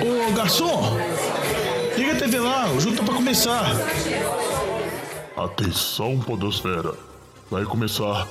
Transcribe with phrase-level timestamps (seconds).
[0.00, 0.96] Ô garçom,
[1.96, 3.66] liga a TV lá, o jogo tá pra começar.
[5.36, 6.94] Atenção, Podosfera.
[7.50, 8.26] Vai começar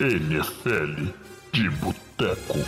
[0.00, 1.12] NFL
[1.52, 2.58] de Boteco.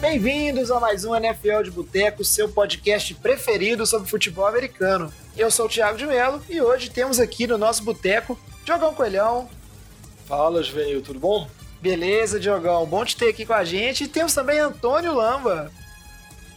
[0.00, 5.12] Bem-vindos a mais um NFL de Boteco, seu podcast preferido sobre futebol americano.
[5.36, 9.48] Eu sou o Thiago de Mello e hoje temos aqui no nosso boteco Diogão Coelhão.
[10.26, 11.48] Fala, Juvenil, tudo bom?
[11.82, 14.04] Beleza, Diogão, bom te ter aqui com a gente.
[14.04, 15.68] E temos também Antônio Lamba.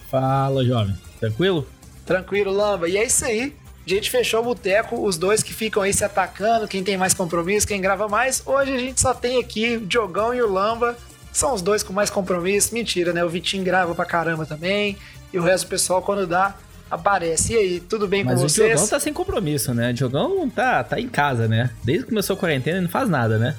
[0.10, 0.96] Fala, jovem.
[1.20, 1.68] Tranquilo?
[2.06, 2.88] Tranquilo, Lamba.
[2.88, 3.52] E é isso aí.
[3.86, 7.16] A gente fechou o boteco, os dois que ficam aí se atacando, quem tem mais
[7.16, 8.44] compromisso, quem grava mais.
[8.46, 10.96] Hoje a gente só tem aqui o Diogão e o Lamba.
[11.34, 12.72] São os dois com mais compromisso.
[12.74, 13.26] Mentira, né?
[13.26, 14.96] O Vitinho grava pra caramba também.
[15.34, 16.54] E o resto do pessoal, quando dá,
[16.90, 17.54] aparece.
[17.54, 18.68] E aí, tudo bem Mas com o vocês?
[18.68, 19.90] Diogão tá sem compromisso, né?
[19.90, 21.72] O Diogão tá, tá em casa, né?
[21.84, 23.56] Desde que começou a quarentena, ele não faz nada, né?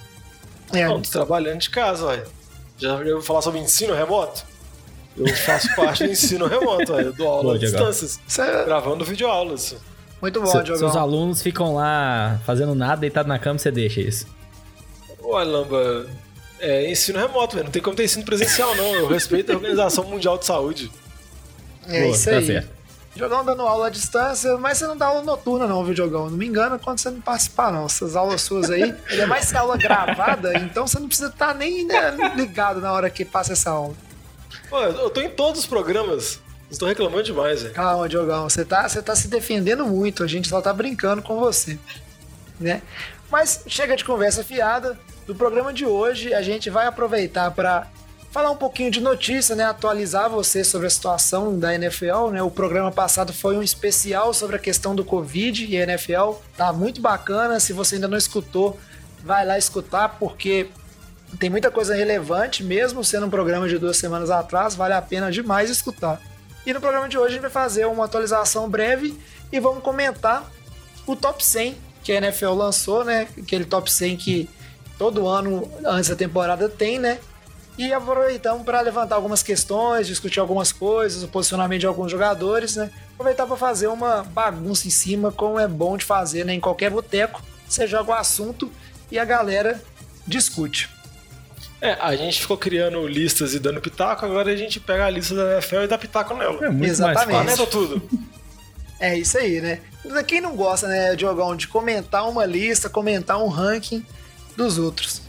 [0.73, 2.25] É, Não, tô trabalhando de casa, ué.
[2.79, 4.45] Já ouviu falar sobre ensino remoto?
[5.17, 7.03] Eu faço parte do ensino remoto, ué.
[7.05, 9.77] Eu dou aula Boa, à distância, é gravando videoaulas.
[10.21, 10.77] muito bom, Se- Diogão.
[10.79, 14.27] seus alunos ficam lá fazendo nada, deitado na cama, você deixa isso.
[15.23, 16.07] Ué, Lamba,
[16.61, 17.65] é ensino remoto, velho.
[17.65, 18.95] Não tem como ter ensino presencial, não.
[18.95, 20.91] Eu respeito a Organização Mundial de Saúde.
[21.89, 22.47] É Boa, isso tá aí.
[22.47, 22.76] certo.
[23.17, 26.29] Diogão dando aula à distância, mas você não dá aula noturna, não, viu, Diogão?
[26.29, 27.87] Não me engana quando você não participar, não.
[27.87, 31.55] Essas aulas suas aí, ainda mais se é aula gravada, então você não precisa estar
[31.55, 33.95] nem né, ligado na hora que passa essa aula.
[34.69, 36.41] Pô, eu tô em todos os programas.
[36.71, 37.75] Estou reclamando demais, velho.
[37.75, 41.39] Calma, Diogão, você tá, você tá se defendendo muito, a gente só tá brincando com
[41.39, 41.79] você,
[42.61, 42.83] né?
[43.31, 44.99] Mas chega de conversa fiada.
[45.27, 47.89] Do programa de hoje, a gente vai aproveitar para
[48.37, 49.65] falar um pouquinho de notícia, né?
[49.65, 52.43] Atualizar você sobre a situação da NFL, né?
[52.43, 56.33] O programa passado foi um especial sobre a questão do Covid e a NFL.
[56.55, 57.59] Tá muito bacana.
[57.59, 58.79] Se você ainda não escutou,
[59.25, 60.69] vai lá escutar, porque
[61.41, 65.33] tem muita coisa relevante, mesmo sendo um programa de duas semanas atrás, vale a pena
[65.33, 66.21] demais escutar.
[66.67, 69.19] E no programa de hoje a gente vai fazer uma atualização breve
[69.51, 70.45] e vamos comentar
[71.07, 73.29] o top 100 que a NFL lançou, né?
[73.39, 74.51] Aquele top 100 que
[74.99, 77.19] todo ano antes da temporada tem, né?
[77.79, 82.91] E aproveitamos para levantar algumas questões, discutir algumas coisas, o posicionamento de alguns jogadores, né?
[83.13, 86.55] Aproveitar para fazer uma bagunça em cima, como é bom de fazer, né?
[86.55, 88.73] Em qualquer boteco, você joga o assunto
[89.11, 89.83] e a galera
[90.27, 90.89] discute.
[91.81, 95.35] É, a gente ficou criando listas e dando pitaco, agora a gente pega a lista
[95.35, 96.65] da NFL e dá pitaco nela.
[96.65, 97.37] É muito Exatamente.
[97.37, 97.67] mais fácil.
[97.67, 98.03] Tudo.
[98.99, 99.81] É isso aí, né?
[100.27, 104.03] Quem não gosta, né, Diogão, de comentar uma lista, comentar um ranking
[104.57, 105.21] dos outros.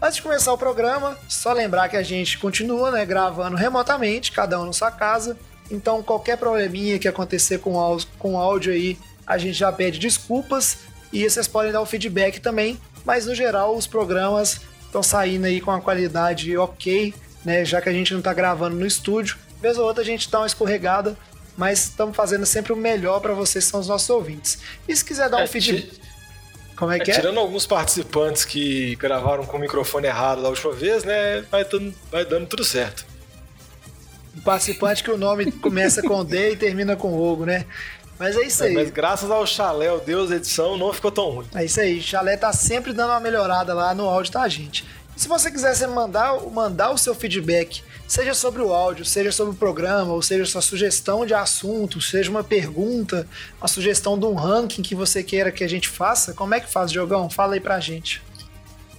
[0.00, 4.60] Antes de começar o programa, só lembrar que a gente continua, né, gravando remotamente, cada
[4.60, 5.36] um na sua casa.
[5.70, 9.72] Então, qualquer probleminha que acontecer com o áudio, com o áudio aí, a gente já
[9.72, 10.78] pede desculpas
[11.12, 12.80] e vocês podem dar o feedback também.
[13.04, 17.12] Mas no geral, os programas estão saindo aí com a qualidade ok,
[17.44, 17.64] né?
[17.64, 19.36] Já que a gente não tá gravando no estúdio.
[19.60, 21.16] Vez ou outra a gente dá uma escorregada,
[21.56, 24.58] mas estamos fazendo sempre o melhor para vocês, que são os nossos ouvintes.
[24.86, 26.00] E se quiser dar um É, feedback.
[26.78, 27.14] Como é É, que é?
[27.14, 31.44] tirando alguns participantes que gravaram com o microfone errado da última vez, né?
[31.50, 33.04] Vai dando, vai dando tudo certo.
[34.36, 37.66] Um participante que o nome começa com D e termina com Ogo, né?
[38.18, 38.74] Mas é isso aí.
[38.74, 41.46] Mas graças ao chalé, o Deus edição, não ficou tão ruim.
[41.54, 42.00] É isso aí.
[42.00, 44.84] Chalé tá sempre dando uma melhorada lá no áudio da gente.
[45.16, 49.54] E se você quiser mandar, mandar o seu feedback, seja sobre o áudio, seja sobre
[49.54, 53.28] o programa, ou seja sua sugestão de assunto, seja uma pergunta,
[53.60, 56.72] uma sugestão de um ranking que você queira que a gente faça, como é que
[56.72, 57.28] faz, Diogão?
[57.28, 58.22] Fala aí pra gente.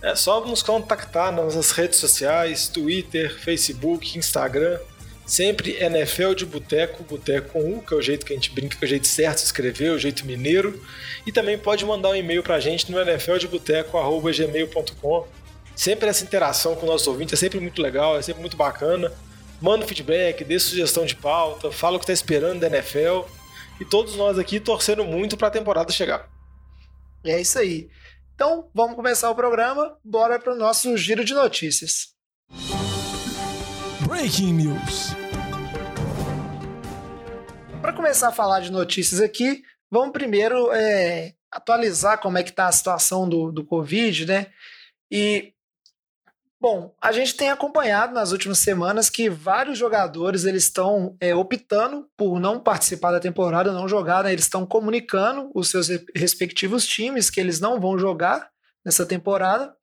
[0.01, 4.79] É só nos contactar nas redes sociais, Twitter, Facebook, Instagram.
[5.25, 8.75] Sempre NFL de Boteco, Boteco com U, que é o jeito que a gente brinca,
[8.75, 10.83] que é o jeito certo de escrever, o jeito mineiro.
[11.23, 15.27] E também pode mandar um e-mail pra gente no nfldeboteco.gmail.com.
[15.79, 19.13] Sempre essa interação com o nosso ouvinte é sempre muito legal, é sempre muito bacana.
[19.61, 23.21] Manda um feedback, dê sugestão de pauta, fala o que tá esperando da NFL.
[23.79, 26.29] E todos nós aqui torcendo muito pra temporada chegar.
[27.23, 27.89] É isso aí.
[28.35, 29.97] Então, vamos começar o programa.
[30.03, 32.09] Bora pro nosso giro de notícias.
[34.05, 35.15] Breaking News.
[37.81, 42.67] Para começar a falar de notícias aqui, vamos primeiro é, atualizar como é que está
[42.67, 44.47] a situação do, do Covid, né?
[45.09, 45.53] E,
[46.59, 52.07] bom, a gente tem acompanhado nas últimas semanas que vários jogadores eles estão é, optando
[52.17, 54.31] por não participar da temporada, não jogar, né?
[54.33, 58.49] Eles estão comunicando os seus re- respectivos times que eles não vão jogar
[58.85, 59.73] nessa temporada.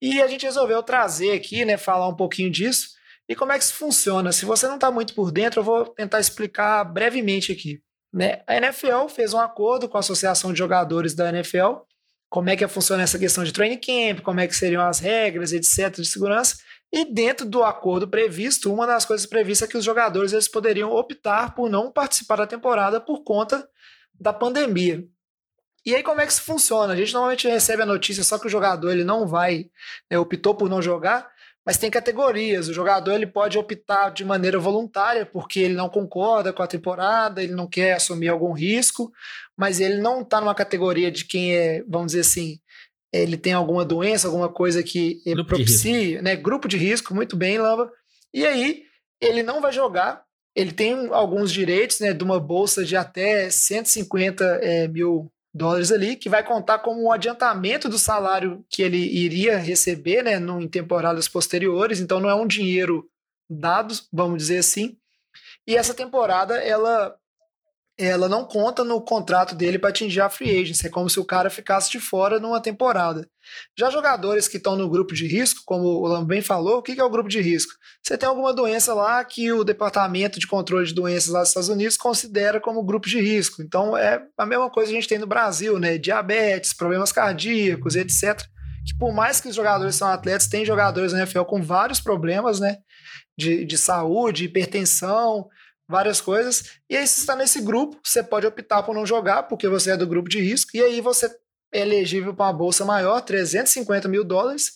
[0.00, 2.88] E a gente resolveu trazer aqui, né, falar um pouquinho disso
[3.28, 4.32] e como é que isso funciona.
[4.32, 7.80] Se você não está muito por dentro, eu vou tentar explicar brevemente aqui.
[8.12, 8.42] Né?
[8.46, 11.82] A NFL fez um acordo com a Associação de Jogadores da NFL,
[12.32, 15.52] como é que funciona essa questão de training camp, como é que seriam as regras,
[15.52, 16.56] etc, de segurança.
[16.90, 20.90] E dentro do acordo previsto, uma das coisas previstas é que os jogadores eles poderiam
[20.90, 23.68] optar por não participar da temporada por conta
[24.18, 25.04] da pandemia.
[25.84, 26.94] E aí como é que isso funciona?
[26.94, 29.66] A gente normalmente recebe a notícia só que o jogador ele não vai,
[30.10, 31.30] né, optou por não jogar,
[31.66, 32.66] mas tem categorias.
[32.66, 37.42] O jogador ele pode optar de maneira voluntária porque ele não concorda com a temporada,
[37.42, 39.12] ele não quer assumir algum risco,
[39.56, 42.58] mas ele não está numa categoria de quem é, vamos dizer assim,
[43.12, 46.34] ele tem alguma doença, alguma coisa que Grupo propicie, né?
[46.34, 47.90] Grupo de risco, muito bem, Lamba.
[48.32, 48.84] E aí
[49.20, 50.24] ele não vai jogar.
[50.54, 56.16] Ele tem alguns direitos, né, de uma bolsa de até 150 é, mil dólares ali,
[56.16, 60.68] que vai contar como um adiantamento do salário que ele iria receber né, no, em
[60.68, 63.06] temporadas posteriores, então não é um dinheiro
[63.48, 64.96] dado, vamos dizer assim.
[65.66, 67.14] E essa temporada, ela
[68.04, 70.86] ela não conta no contrato dele para atingir a free agency.
[70.86, 73.28] É como se o cara ficasse de fora numa temporada.
[73.78, 76.98] Já jogadores que estão no grupo de risco, como o Lam bem falou, o que
[76.98, 77.72] é o grupo de risco?
[78.02, 81.68] Você tem alguma doença lá que o Departamento de Controle de Doenças lá dos Estados
[81.68, 83.62] Unidos considera como grupo de risco.
[83.62, 85.98] Então é a mesma coisa que a gente tem no Brasil, né?
[85.98, 88.40] Diabetes, problemas cardíacos, etc.
[88.86, 92.58] Que por mais que os jogadores são atletas, tem jogadores na NFL com vários problemas,
[92.58, 92.78] né?
[93.36, 95.48] De, de saúde, hipertensão,
[95.92, 96.64] várias coisas.
[96.90, 99.96] E aí, se está nesse grupo, você pode optar por não jogar, porque você é
[99.96, 101.26] do grupo de risco, e aí você
[101.72, 104.72] é elegível para uma bolsa maior, 350 mil dólares,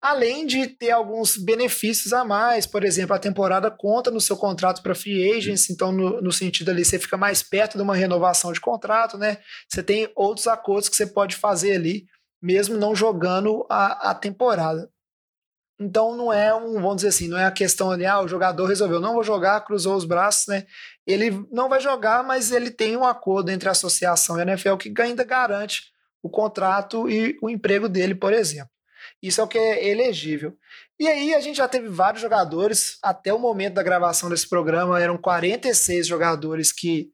[0.00, 2.66] além de ter alguns benefícios a mais.
[2.66, 6.70] Por exemplo, a temporada conta no seu contrato para free agents, então, no, no, sentido
[6.70, 9.38] ali, você fica mais perto de uma renovação de contrato, né?
[9.68, 12.06] Você tem outros acordos que você pode fazer ali,
[12.40, 14.88] mesmo não jogando a, a temporada.
[15.80, 18.66] Então não é um, vamos dizer assim, não é a questão ali, ah, o jogador
[18.66, 20.66] resolveu, não vou jogar, cruzou os braços, né?
[21.06, 24.76] Ele não vai jogar, mas ele tem um acordo entre a associação e a NFL
[24.76, 25.84] que ainda garante
[26.22, 28.70] o contrato e o emprego dele, por exemplo.
[29.22, 30.54] Isso é o que é elegível.
[30.98, 35.00] E aí a gente já teve vários jogadores, até o momento da gravação desse programa,
[35.00, 37.08] eram 46 jogadores que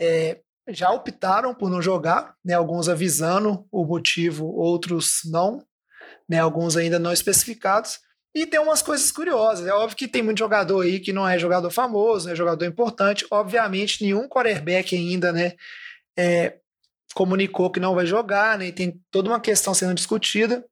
[0.00, 2.54] é, já optaram por não jogar, né?
[2.54, 5.64] Alguns avisando o motivo, outros não
[6.30, 7.98] né, alguns ainda não especificados.
[8.32, 9.66] E tem umas coisas curiosas.
[9.66, 13.26] É óbvio que tem muito jogador aí que não é jogador famoso, é jogador importante.
[13.28, 15.54] Obviamente, nenhum quarterback ainda, né,
[16.16, 16.58] é,
[17.12, 18.68] comunicou que não vai jogar, né?
[18.68, 20.64] E tem toda uma questão sendo discutida.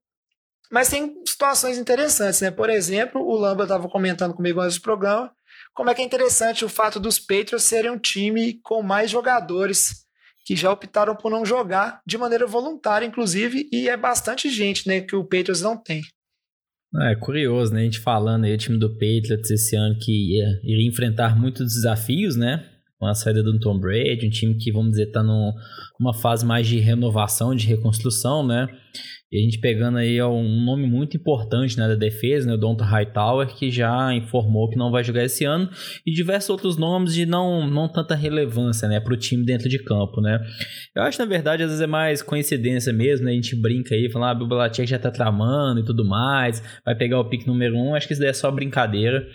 [0.70, 2.52] Mas tem situações interessantes, né?
[2.52, 5.32] Por exemplo, o Lamba estava comentando comigo antes do programa
[5.74, 10.04] como é que é interessante o fato dos Patriots serem um time com mais jogadores
[10.48, 15.02] que já optaram por não jogar de maneira voluntária, inclusive, e é bastante gente, né,
[15.02, 16.00] que o Patriots não tem.
[17.02, 17.82] É curioso, né?
[17.82, 21.74] A gente falando aí, o time do Patriots esse ano que ia, iria enfrentar muitos
[21.74, 22.64] desafios, né?
[22.98, 26.66] Com a saída do Tom Brady, um time que, vamos dizer, tá numa fase mais
[26.66, 28.68] de renovação, de reconstrução, né?
[29.30, 32.82] E a gente pegando aí um nome muito importante né, da defesa, né, o Donta
[32.82, 35.68] Hightower, que já informou que não vai jogar esse ano,
[36.06, 39.78] e diversos outros nomes de não, não tanta relevância né, para o time dentro de
[39.78, 40.22] campo.
[40.22, 40.40] Né.
[40.96, 44.10] Eu acho, na verdade, às vezes é mais coincidência mesmo, né, a gente brinca aí,
[44.10, 47.76] falando, ah, o Belichick já tá tramando e tudo mais, vai pegar o pique número
[47.76, 49.26] um, acho que isso daí é só brincadeira.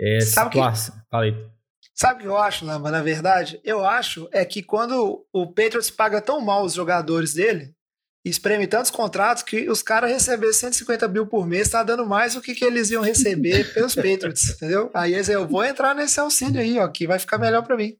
[0.00, 0.94] É, Sabe situação...
[0.94, 1.00] que...
[1.10, 1.55] Fala aí.
[1.96, 3.58] Sabe o que eu acho, Lamba, na verdade?
[3.64, 7.74] Eu acho é que quando o Patriots paga tão mal os jogadores dele,
[8.22, 12.42] espreme tantos contratos que os caras receber 150 mil por mês tá dando mais do
[12.42, 14.90] que, que eles iam receber pelos Patriots, entendeu?
[14.92, 17.96] Aí eles, eu vou entrar nesse auxílio aí, ó, que vai ficar melhor para mim.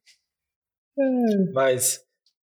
[1.55, 2.01] Mas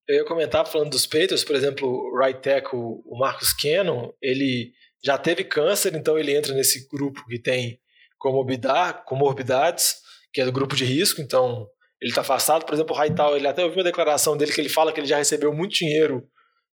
[0.08, 4.72] eu ia comentar falando dos Patriots, por exemplo, o right tackle, o Marcus Cannon, ele
[5.04, 7.78] já teve câncer, então ele entra nesse grupo que tem
[8.18, 10.01] comorbidades,
[10.34, 11.68] que é do grupo de risco, então
[12.02, 12.66] ele está afastado.
[12.66, 15.08] Por exemplo, o Hightower, ele até ouviu uma declaração dele que ele fala que ele
[15.08, 16.28] já recebeu muito dinheiro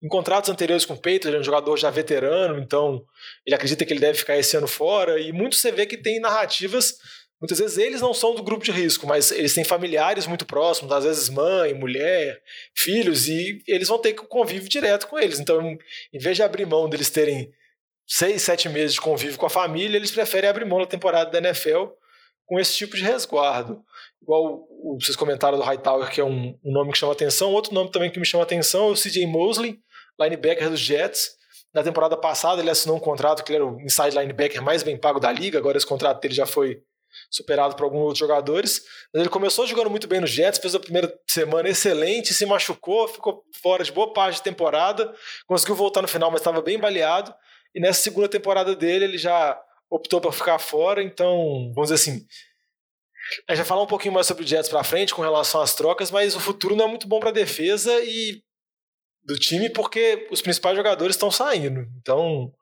[0.04, 3.02] em contratos anteriores com o Peito, ele é um jogador já veterano, então
[3.46, 5.18] ele acredita que ele deve ficar esse ano fora.
[5.18, 6.99] E muito você vê que tem narrativas,
[7.40, 10.92] muitas vezes eles não são do grupo de risco, mas eles têm familiares muito próximos,
[10.92, 12.38] às vezes mãe, mulher,
[12.76, 15.40] filhos, e eles vão ter que convívio direto com eles.
[15.40, 15.62] Então,
[16.12, 17.50] em vez de abrir mão deles terem
[18.06, 21.49] seis, sete meses de convívio com a família, eles preferem abrir mão da temporada da
[21.49, 21.87] NFL
[22.46, 23.82] com esse tipo de resguardo.
[24.22, 24.66] Igual
[25.00, 27.52] vocês comentaram do Hightower, que é um, um nome que chama atenção.
[27.52, 29.78] Outro nome também que me chama atenção é o CJ Mosley,
[30.20, 31.30] linebacker dos Jets.
[31.74, 34.96] Na temporada passada ele assinou um contrato que ele era o inside linebacker mais bem
[34.96, 36.80] pago da liga, agora esse contrato dele já foi
[37.30, 38.82] superado por alguns outros jogadores.
[39.12, 43.08] Mas ele começou jogando muito bem nos Jets, fez a primeira semana excelente, se machucou,
[43.08, 45.12] ficou fora de boa parte de temporada,
[45.46, 47.34] conseguiu voltar no final, mas estava bem baleado.
[47.74, 49.60] E nessa segunda temporada dele ele já
[49.94, 52.26] optou por ficar fora, então, vamos dizer assim,
[53.48, 55.74] a gente vai falar um pouquinho mais sobre o Jets para frente com relação às
[55.74, 58.42] trocas, mas o futuro não é muito bom para a defesa e
[59.22, 61.86] do time porque os principais jogadores estão saindo.
[62.00, 62.52] Então,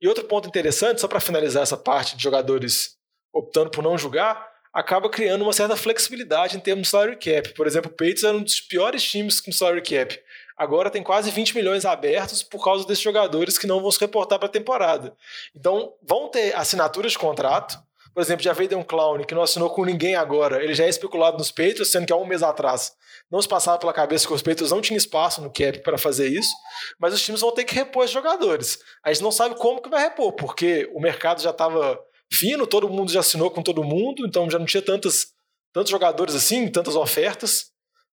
[0.00, 2.96] e outro ponto interessante, só para finalizar essa parte de jogadores
[3.32, 7.52] optando por não jogar, acaba criando uma certa flexibilidade em termos de salary cap.
[7.54, 10.18] Por exemplo, o Patriots era um dos piores times com salary cap.
[10.58, 14.38] Agora tem quase 20 milhões abertos por causa desses jogadores que não vão se reportar
[14.38, 15.16] para a temporada.
[15.54, 17.78] Então, vão ter assinaturas de contrato.
[18.12, 20.62] Por exemplo, já veio um Clown que não assinou com ninguém agora.
[20.62, 22.96] Ele já é especulado nos Patriots, sendo que há um mês atrás
[23.30, 26.28] não se passava pela cabeça que os Patriots não tinham espaço no cap para fazer
[26.28, 26.50] isso,
[26.98, 28.78] mas os times vão ter que repor os jogadores.
[29.04, 32.00] A gente não sabe como que vai repor, porque o mercado já estava
[32.32, 35.28] fino, todo mundo já assinou com todo mundo, então já não tinha tantos,
[35.72, 37.70] tantos jogadores assim, tantas ofertas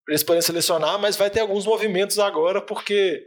[0.09, 3.27] eles poderem selecionar, mas vai ter alguns movimentos agora, porque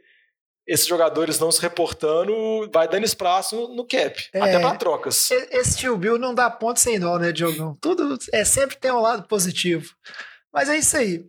[0.67, 5.31] esses jogadores não se reportando vai dando espaço no, cap, é, até para trocas.
[5.31, 7.77] Esse tio Bill não dá ponto sem nó, né, Diogão?
[7.79, 9.95] Tudo é sempre tem um lado positivo.
[10.53, 11.25] Mas é isso aí.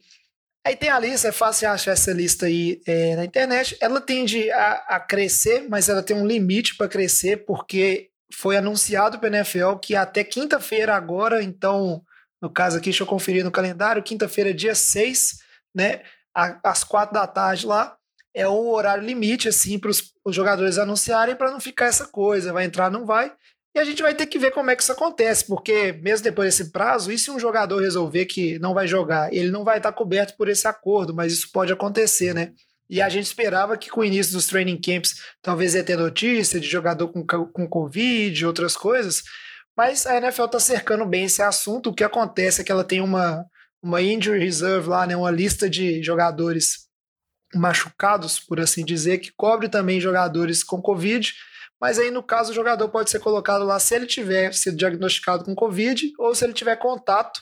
[0.67, 3.77] Aí tem a lista, é fácil achar essa lista aí é, na internet.
[3.81, 9.19] Ela tende a, a crescer, mas ela tem um limite para crescer, porque foi anunciado
[9.19, 12.03] pela NFL que até quinta-feira agora, então,
[12.41, 15.39] no caso aqui, deixa eu conferir no calendário, quinta-feira, dia 6,
[15.75, 16.03] né,
[16.35, 17.97] às quatro da tarde lá,
[18.35, 22.65] é o horário limite, assim, para os jogadores anunciarem, para não ficar essa coisa, vai
[22.65, 23.33] entrar, não vai.
[23.75, 26.55] E a gente vai ter que ver como é que isso acontece, porque mesmo depois
[26.55, 29.93] desse prazo, e se um jogador resolver que não vai jogar, ele não vai estar
[29.93, 32.53] coberto por esse acordo, mas isso pode acontecer, né?
[32.89, 36.59] E a gente esperava que com o início dos training camps talvez ia ter notícia
[36.59, 39.23] de jogador com, com Covid, outras coisas,
[39.79, 41.91] mas a NFL está cercando bem esse assunto.
[41.91, 43.47] O que acontece é que ela tem uma,
[43.81, 46.89] uma injury reserve lá, né, uma lista de jogadores
[47.55, 51.33] machucados, por assim dizer, que cobre também jogadores com Covid.
[51.81, 55.45] Mas aí, no caso, o jogador pode ser colocado lá se ele tiver sido diagnosticado
[55.45, 57.41] com Covid ou se ele tiver contato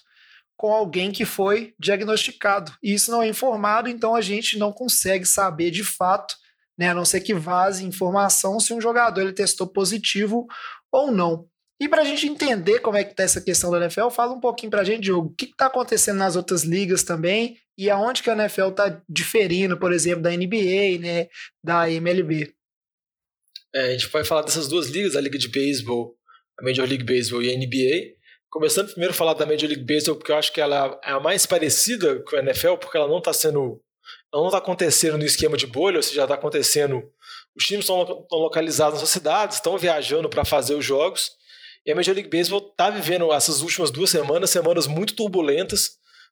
[0.59, 2.71] com alguém que foi diagnosticado.
[2.83, 6.37] E isso não é informado, então a gente não consegue saber de fato,
[6.77, 10.47] né, a não ser que vaze informação se um jogador ele testou positivo
[10.93, 11.49] ou não.
[11.79, 14.41] E para a gente entender como é que está essa questão da NFL, fala um
[14.41, 18.23] pouquinho para a gente, Diogo, o que está acontecendo nas outras ligas também e aonde
[18.23, 21.29] que a NFL está diferindo, por exemplo, da NBA, né,
[21.63, 22.55] da MLB.
[23.75, 26.17] É, a gente vai falar dessas duas ligas, a Liga de Beisebol,
[26.59, 28.17] a Major League Baseball e a NBA.
[28.49, 31.21] Começando primeiro a falar da Major League Baseball, porque eu acho que ela é a
[31.21, 33.83] mais parecida com a NFL, porque ela não está sendo.
[34.33, 37.03] não está acontecendo no esquema de bolha, ou seja, está acontecendo.
[37.55, 41.33] Os times estão localizados nas cidades, estão viajando para fazer os jogos.
[41.87, 45.91] E a Major League Baseball está vivendo essas últimas duas semanas, semanas muito turbulentas,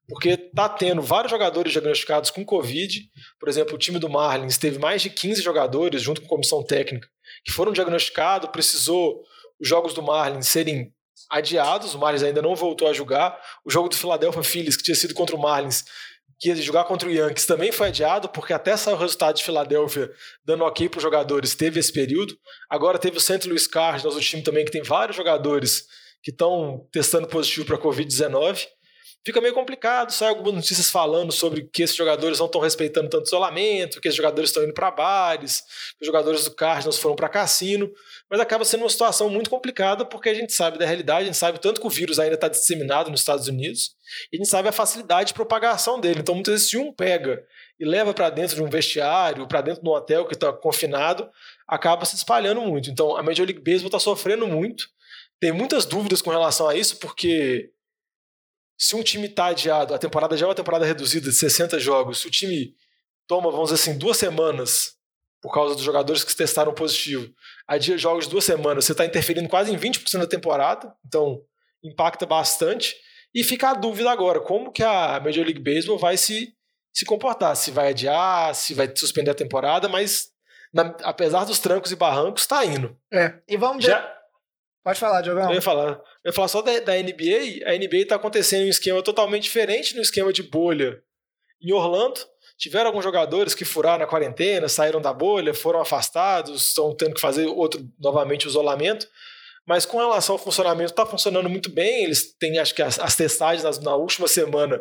[0.09, 3.09] porque está tendo vários jogadores diagnosticados com Covid.
[3.39, 6.63] Por exemplo, o time do Marlins teve mais de 15 jogadores, junto com a comissão
[6.65, 7.09] técnica,
[7.45, 9.23] que foram diagnosticados, precisou
[9.61, 10.93] os jogos do Marlins serem
[11.31, 13.41] adiados, o Marlins ainda não voltou a jogar.
[13.65, 15.85] O jogo do Philadelphia Phillies, que tinha sido contra o Marlins,
[16.39, 19.45] que ia jogar contra o Yankees, também foi adiado, porque até saiu o resultado de
[19.45, 20.11] Filadélfia
[20.45, 22.37] dando ok para os jogadores, teve esse período.
[22.69, 23.47] Agora teve o St.
[23.47, 25.85] Louis Cardinals, o time também que tem vários jogadores
[26.23, 28.67] que estão testando positivo para a Covid-19
[29.25, 30.11] fica meio complicado.
[30.13, 34.17] Sai algumas notícias falando sobre que esses jogadores não estão respeitando tanto isolamento, que esses
[34.17, 35.63] jogadores estão indo para bares,
[35.97, 37.91] que os jogadores do Cardinals foram para cassino.
[38.31, 41.37] Mas acaba sendo uma situação muito complicada porque a gente sabe da realidade, a gente
[41.37, 43.95] sabe tanto que o vírus ainda está disseminado nos Estados Unidos
[44.33, 46.21] e a gente sabe a facilidade de propagação dele.
[46.21, 47.43] Então, muitas vezes, se um pega
[47.79, 51.29] e leva para dentro de um vestiário, para dentro de um hotel que está confinado,
[51.67, 52.91] acaba se espalhando muito.
[52.91, 54.89] Então, a Major League Baseball está sofrendo muito.
[55.41, 57.71] Tem muitas dúvidas com relação a isso, porque
[58.77, 62.21] se um time está adiado, a temporada já é uma temporada reduzida de 60 jogos,
[62.21, 62.75] se o time
[63.27, 64.95] toma, vamos dizer assim, duas semanas
[65.41, 67.31] por causa dos jogadores que se testaram positivo,
[67.69, 71.43] adia jogos de duas semanas, você está interferindo quase em 20% da temporada, então
[71.83, 72.97] impacta bastante.
[73.35, 76.55] E fica a dúvida agora, como que a Major League Baseball vai se,
[76.93, 80.31] se comportar, se vai adiar, se vai suspender a temporada, mas
[80.73, 82.97] na, apesar dos trancos e barrancos, está indo.
[83.13, 84.15] É, e vamos Já,
[84.85, 85.49] Pode falar, Diogão.
[85.49, 87.67] Eu ia falar, eu falar só da, da NBA.
[87.67, 90.99] A NBA está acontecendo em um esquema totalmente diferente no esquema de bolha.
[91.63, 92.21] Em Orlando,
[92.59, 97.21] tiveram alguns jogadores que furaram a quarentena, saíram da bolha, foram afastados, estão tendo que
[97.21, 99.07] fazer outro novamente o isolamento.
[99.67, 102.05] Mas com relação ao funcionamento, está funcionando muito bem.
[102.05, 104.81] Eles têm, acho que as, as testagens nas, na última semana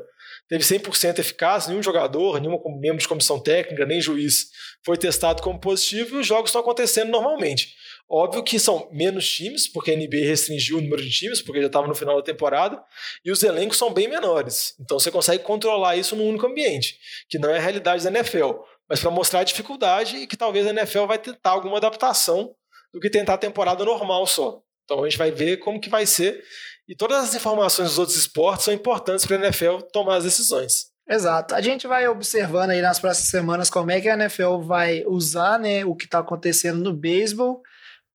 [0.50, 4.48] teve 100% eficaz, nenhum jogador, nenhum membro de comissão técnica, nem juiz
[4.86, 7.74] foi testado como positivo e os jogos estão acontecendo normalmente.
[8.16, 11.66] Óbvio que são menos times, porque a NBA restringiu o número de times, porque já
[11.66, 12.80] estava no final da temporada,
[13.26, 14.76] e os elencos são bem menores.
[14.80, 18.52] Então você consegue controlar isso num único ambiente, que não é a realidade da NFL.
[18.88, 22.54] Mas para mostrar a dificuldade e que talvez a NFL vai tentar alguma adaptação
[22.94, 24.62] do que tentar a temporada normal só.
[24.84, 26.40] Então a gente vai ver como que vai ser.
[26.88, 30.92] E todas as informações dos outros esportes são importantes para a NFL tomar as decisões.
[31.10, 31.56] Exato.
[31.56, 35.58] A gente vai observando aí nas próximas semanas como é que a NFL vai usar
[35.58, 37.64] né, o que está acontecendo no beisebol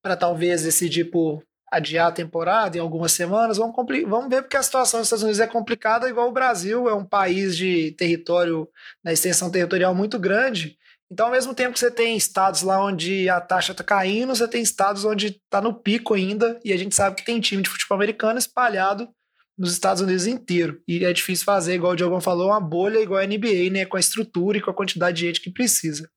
[0.03, 3.59] para talvez decidir por adiar a temporada em algumas semanas.
[3.59, 3.75] Vamos,
[4.07, 7.05] vamos ver porque a situação nos Estados Unidos é complicada, igual o Brasil, é um
[7.05, 8.69] país de território,
[9.05, 10.79] na extensão territorial muito grande.
[11.11, 14.47] Então, ao mesmo tempo que você tem estados lá onde a taxa está caindo, você
[14.47, 17.71] tem estados onde está no pico ainda, e a gente sabe que tem time de
[17.71, 19.09] futebol americano espalhado
[19.57, 20.81] nos Estados Unidos inteiro.
[20.87, 23.87] E é difícil fazer, igual o Diogão falou, uma bolha igual a NBA, né?
[23.87, 26.09] Com a estrutura e com a quantidade de gente que precisa.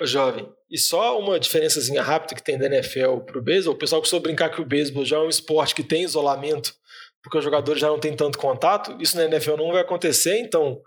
[0.00, 4.22] Jovem, e só uma diferençazinha rápida que tem da NFL pro beisebol, o pessoal costuma
[4.22, 6.74] brincar que o beisebol já é um esporte que tem isolamento,
[7.22, 10.80] porque os jogadores já não têm tanto contato, isso na NFL não vai acontecer, então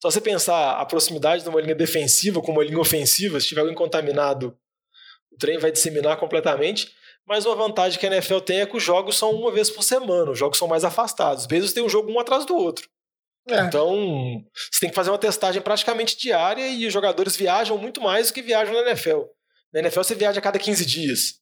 [0.00, 3.62] só você pensar a proximidade de uma linha defensiva com uma linha ofensiva, se tiver
[3.62, 4.56] alguém contaminado,
[5.32, 6.92] o trem vai disseminar completamente.
[7.26, 9.82] Mas uma vantagem que a NFL tem é que os jogos são uma vez por
[9.82, 11.44] semana, os jogos são mais afastados.
[11.44, 12.86] Às vezes tem um jogo um atrás do outro.
[13.48, 13.60] É.
[13.60, 18.28] Então, você tem que fazer uma testagem praticamente diária e os jogadores viajam muito mais
[18.28, 19.22] do que viajam na NFL.
[19.72, 21.34] Na NFL você viaja a cada 15 dias.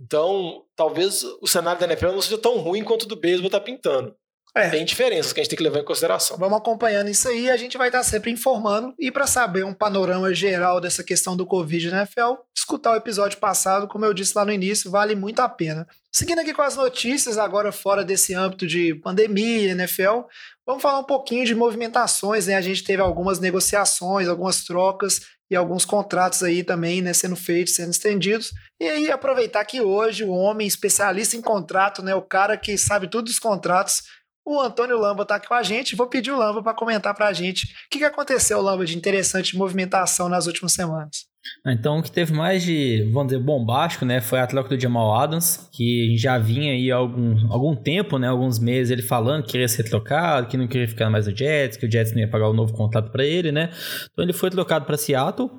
[0.00, 3.60] Então, talvez o cenário da NFL não seja tão ruim quanto o do beisebol está
[3.60, 4.16] pintando.
[4.56, 4.70] É.
[4.70, 6.36] Tem diferenças que a gente tem que levar em consideração.
[6.36, 8.94] Vamos acompanhando isso aí, a gente vai estar sempre informando.
[8.98, 13.38] E para saber um panorama geral dessa questão do Covid na NFL, escutar o episódio
[13.38, 15.86] passado, como eu disse lá no início, vale muito a pena.
[16.16, 20.20] Seguindo aqui com as notícias, agora fora desse âmbito de pandemia, NFL,
[20.64, 22.54] vamos falar um pouquinho de movimentações, né?
[22.54, 27.74] A gente teve algumas negociações, algumas trocas e alguns contratos aí também, né, sendo feitos,
[27.74, 28.52] sendo estendidos.
[28.80, 33.08] E aí aproveitar que hoje o homem especialista em contrato, né, o cara que sabe
[33.08, 34.04] tudo dos contratos,
[34.44, 35.96] o Antônio Lamba está aqui com a gente.
[35.96, 38.96] Vou pedir o Lamba para comentar para a gente o que, que aconteceu, Lamba, de
[38.96, 41.26] interessante movimentação nas últimas semanas.
[41.64, 44.80] Ah, então, o que teve mais de, vamos dizer, bombástico, né, foi a troca do
[44.80, 49.42] Jamal Adams, que já vinha aí há algum, algum tempo, né, alguns meses, ele falando
[49.42, 52.20] que queria ser trocado, que não queria ficar mais no Jets, que o Jets não
[52.20, 53.70] ia pagar o um novo contrato para ele, né.
[54.10, 55.50] Então, ele foi trocado para Seattle.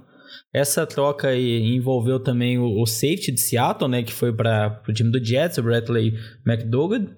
[0.52, 4.94] Essa troca aí envolveu também o, o safety de Seattle, né, que foi para o
[4.94, 6.14] time do Jets, o Bradley
[6.48, 7.10] McDougall.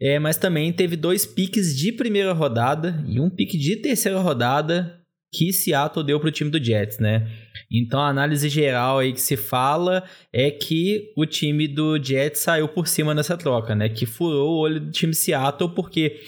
[0.00, 4.98] É, mas também teve dois piques de primeira rodada e um pique de terceira rodada
[5.32, 7.28] que Seattle deu para o time do Jets, né?
[7.70, 12.66] Então a análise geral aí que se fala é que o time do Jets saiu
[12.66, 13.88] por cima nessa troca, né?
[13.88, 16.20] Que furou o olho do time Seattle porque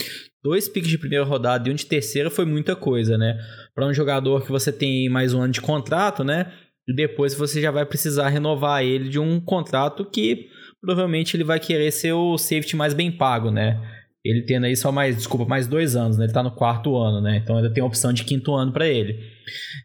[0.42, 3.38] dois piques de primeira rodada e um de terceira foi muita coisa, né?
[3.74, 6.52] Para um jogador que você tem mais um ano de contrato, né?
[6.86, 10.48] E depois você já vai precisar renovar ele de um contrato que
[10.80, 13.80] provavelmente ele vai querer ser o safety mais bem pago, né?
[14.24, 16.24] Ele tendo aí só mais, desculpa, mais dois anos, né?
[16.24, 17.38] Ele tá no quarto ano, né?
[17.38, 19.18] Então ainda tem a opção de quinto ano para ele.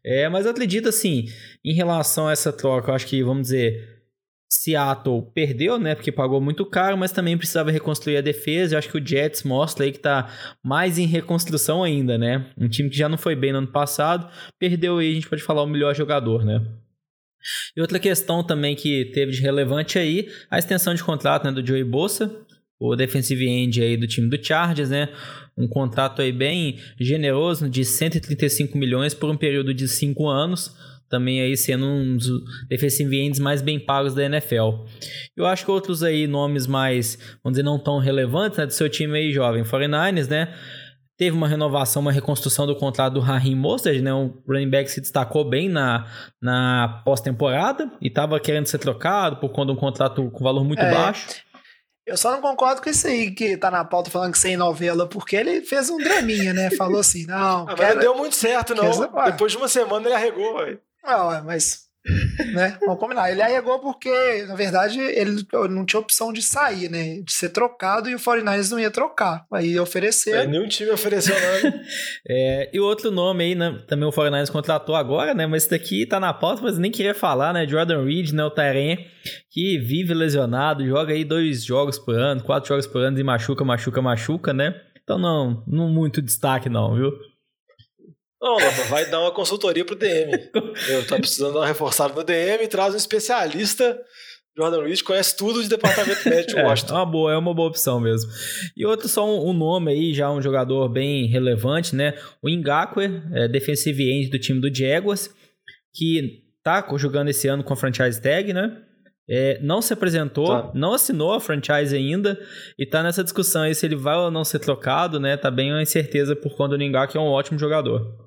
[0.05, 1.25] É, mas eu acredito assim,
[1.63, 3.95] em relação a essa troca, eu acho que, vamos dizer,
[4.49, 5.95] Seattle perdeu, né?
[5.95, 8.75] Porque pagou muito caro, mas também precisava reconstruir a defesa.
[8.75, 10.29] Eu acho que o Jets mostra aí que tá
[10.63, 12.51] mais em reconstrução ainda, né?
[12.57, 14.29] Um time que já não foi bem no ano passado,
[14.59, 16.61] perdeu aí, a gente pode falar, o melhor jogador, né?
[17.75, 21.65] E outra questão também que teve de relevante aí, a extensão de contrato né, do
[21.65, 22.31] Joey Bossa,
[22.79, 25.09] o defensive end aí do time do Chargers, né?
[25.57, 30.75] Um contrato aí bem generoso de 135 milhões por um período de 5 anos,
[31.09, 32.27] também aí sendo um dos
[32.67, 34.85] defensive ends mais bem pagos da NFL.
[35.35, 38.89] Eu acho que outros aí nomes mais, vamos dizer, não tão relevantes, né, do seu
[38.89, 40.53] time aí jovem, 49ers, né?
[41.17, 44.13] Teve uma renovação, uma reconstrução do contrato do Raheem Mostert, né?
[44.13, 46.05] Um running back se destacou bem na,
[46.41, 50.81] na pós-temporada e estava querendo ser trocado por conta de um contrato com valor muito
[50.81, 51.27] é, baixo.
[52.05, 55.07] Eu só não concordo com isso aí que tá na pauta falando que sem novela,
[55.07, 56.69] porque ele fez um draminha, né?
[56.71, 57.67] Falou assim, não.
[57.67, 58.91] Ah, mas não deu muito certo, não.
[59.25, 60.79] Depois de uma semana ele arregou, velho.
[61.03, 61.84] Não, mas
[62.53, 62.77] né?
[62.81, 63.31] Vamos combinar.
[63.31, 67.21] Ele arregou porque, na verdade, ele não tinha opção de sair, né?
[67.21, 69.45] De ser trocado e o 49ers não ia trocar.
[69.51, 70.35] Aí oferecer.
[70.35, 71.81] É, nenhum time ofereceu nada.
[72.29, 73.83] é, e outro nome aí, né?
[73.87, 75.47] Também o 49ers contratou agora, né?
[75.47, 77.67] Mas esse daqui tá na pauta, mas nem queria falar, né?
[77.67, 78.43] Jordan Reed, né?
[78.43, 79.07] O Tyrene,
[79.49, 83.65] que vive lesionado, joga aí dois jogos por ano, quatro jogos por ano e machuca,
[83.65, 84.75] machuca, machuca, né?
[85.03, 87.11] Então não, não muito destaque não, viu?
[88.45, 90.31] Não, Lapa, vai dar uma consultoria pro DM.
[90.87, 93.99] Eu tô precisando dar uma reforçada no DM, traz um especialista.
[94.55, 96.93] Jordan Reed conhece tudo de departamento médico é, Washington.
[96.93, 98.29] É uma boa, é uma boa opção mesmo.
[98.77, 102.13] E outro só um, um nome aí, já um jogador bem relevante, né?
[102.39, 105.27] O Ngakwe, é, defensive end do time do Jaguars,
[105.91, 108.79] que tá jogando esse ano com a franchise tag, né?
[109.27, 110.71] É, não se apresentou, tá.
[110.75, 112.39] não assinou a franchise ainda
[112.77, 115.35] e tá nessa discussão aí se ele vai ou não ser trocado, né?
[115.35, 118.24] Tá bem uma incerteza por conta do Ngakwe é um ótimo jogador.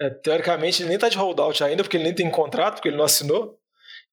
[0.00, 2.96] É, teoricamente, ele nem tá de holdout ainda, porque ele nem tem contrato, porque ele
[2.96, 3.58] não assinou.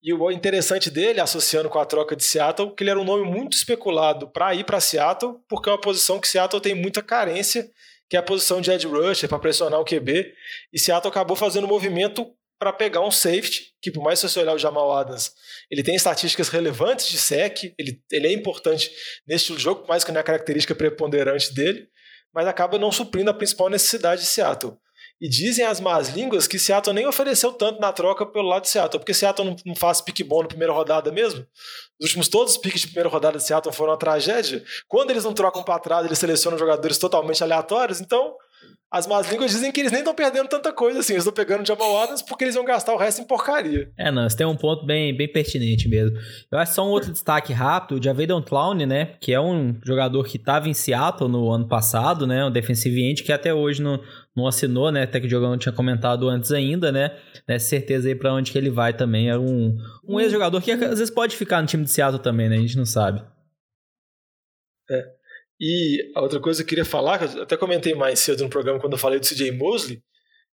[0.01, 3.23] E o interessante dele, associando com a troca de Seattle, que ele era um nome
[3.23, 7.69] muito especulado para ir para Seattle, porque é uma posição que Seattle tem muita carência,
[8.09, 10.33] que é a posição de Ed Rusher para pressionar o QB,
[10.73, 14.39] e Seattle acabou fazendo um movimento para pegar um safety, que por mais que você
[14.39, 15.31] olhar o Jamal Adams,
[15.69, 18.91] ele tem estatísticas relevantes de sec, ele, ele é importante
[19.27, 21.87] de jogo, mais que não é a característica preponderante dele,
[22.33, 24.77] mas acaba não suprindo a principal necessidade de Seattle.
[25.21, 28.69] E dizem as más línguas que Seattle nem ofereceu tanto na troca pelo lado de
[28.69, 31.45] Seattle, porque Seattle não, faz pique bom na primeira rodada mesmo.
[31.99, 34.63] Os últimos todos os piques de primeira rodada de Seattle foram uma tragédia.
[34.87, 38.35] Quando eles não trocam para trás, eles selecionam jogadores totalmente aleatórios, então
[38.93, 41.13] as más línguas dizem que eles nem estão perdendo tanta coisa assim.
[41.13, 43.91] Eles estão pegando Jamal Adams porque eles vão gastar o resto em porcaria.
[43.97, 46.15] É, não, você tem um ponto bem, bem pertinente mesmo.
[46.51, 49.15] Eu acho só um outro destaque rápido, o Javedon Clown, né?
[49.19, 52.45] Que é um jogador que estava em Seattle no ano passado, né?
[52.45, 53.99] Um defensive end que até hoje não,
[54.35, 55.03] não assinou, né?
[55.03, 57.19] Até que o Diogão tinha comentado antes ainda, né?
[57.47, 59.29] Né, certeza aí pra onde que ele vai também.
[59.29, 62.57] É um, um ex-jogador que às vezes pode ficar no time de Seattle também, né?
[62.57, 63.23] A gente não sabe.
[64.89, 65.03] É.
[65.59, 68.49] E a outra coisa que eu queria falar, que eu até comentei mais cedo no
[68.49, 70.01] programa quando eu falei do CJ Mosley,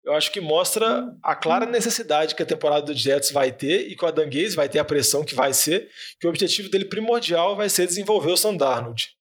[0.04, 3.96] eu acho que mostra a clara necessidade que a temporada do Jets vai ter e
[3.96, 5.88] que o Adam vai ter a pressão que vai ser,
[6.18, 9.17] que o objetivo dele primordial vai ser desenvolver o Sam Darnold.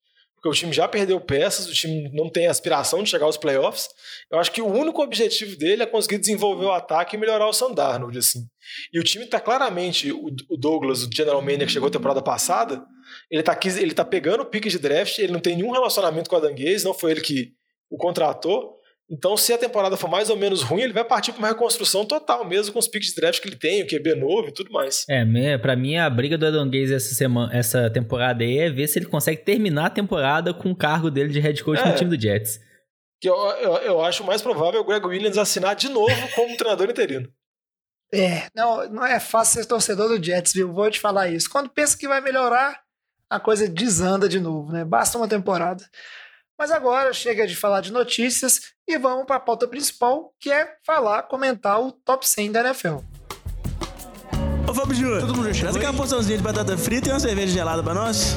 [0.48, 3.90] Porque o time já perdeu peças, o time não tem aspiração de chegar aos playoffs.
[4.32, 7.54] Eu acho que o único objetivo dele é conseguir desenvolver o ataque e melhorar o
[7.54, 8.48] Sam Darnold, assim.
[8.94, 12.86] E o time está claramente, o Douglas, o General Manager que chegou a temporada passada,
[13.30, 16.38] ele tá, ele tá pegando o pique de draft, ele não tem nenhum relacionamento com
[16.38, 17.52] a Danguês, não foi ele que
[17.90, 18.77] o contratou.
[19.10, 22.06] Então, se a temporada for mais ou menos ruim, ele vai partir para uma reconstrução
[22.06, 24.70] total, mesmo com os piques de draft que ele tem, o QB novo e tudo
[24.70, 25.06] mais.
[25.10, 28.86] É, para mim a briga do Adam Gaze essa semana, essa temporada aí é ver
[28.88, 31.96] se ele consegue terminar a temporada com o cargo dele de head coach é, no
[31.96, 32.60] time do Jets.
[33.22, 36.90] Que eu, eu, eu acho mais provável o Greg Williams assinar de novo como treinador
[36.90, 37.32] interino.
[38.14, 40.74] É, não, não é fácil ser torcedor do Jets, viu?
[40.74, 41.50] Vou te falar isso.
[41.50, 42.82] Quando pensa que vai melhorar,
[43.30, 44.84] a coisa desanda de novo, né?
[44.84, 45.84] Basta uma temporada.
[46.58, 50.76] Mas agora chega de falar de notícias e vamos para a pauta principal, que é
[50.86, 53.00] falar, comentar o top 100 da NFL.
[54.68, 57.84] Ô Fábio Júnior, todo mundo traz aquela porçãozinha de batata frita e uma cerveja gelada
[57.84, 58.36] para nós.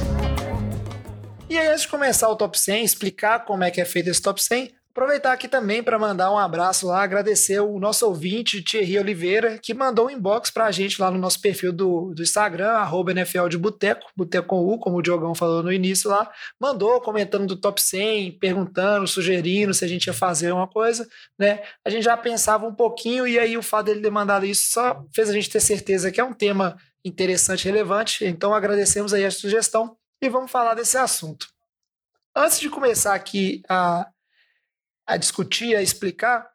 [1.48, 4.22] E aí, antes de começar o top 100, explicar como é que é feito esse
[4.22, 8.98] top 100, Aproveitar aqui também para mandar um abraço lá, agradecer o nosso ouvinte, Thierry
[8.98, 12.70] Oliveira, que mandou um inbox para a gente lá no nosso perfil do, do Instagram,
[12.70, 16.28] arroba NFL de Boteco, Boteco com U, como o Diogão falou no início lá.
[16.58, 21.62] Mandou comentando do top 100, perguntando, sugerindo se a gente ia fazer uma coisa, né?
[21.84, 25.06] A gente já pensava um pouquinho e aí o fato dele ter mandado isso só
[25.14, 28.24] fez a gente ter certeza que é um tema interessante, relevante.
[28.24, 31.46] Então agradecemos aí a sugestão e vamos falar desse assunto.
[32.34, 34.08] Antes de começar aqui a
[35.14, 36.48] a discutir, a explicar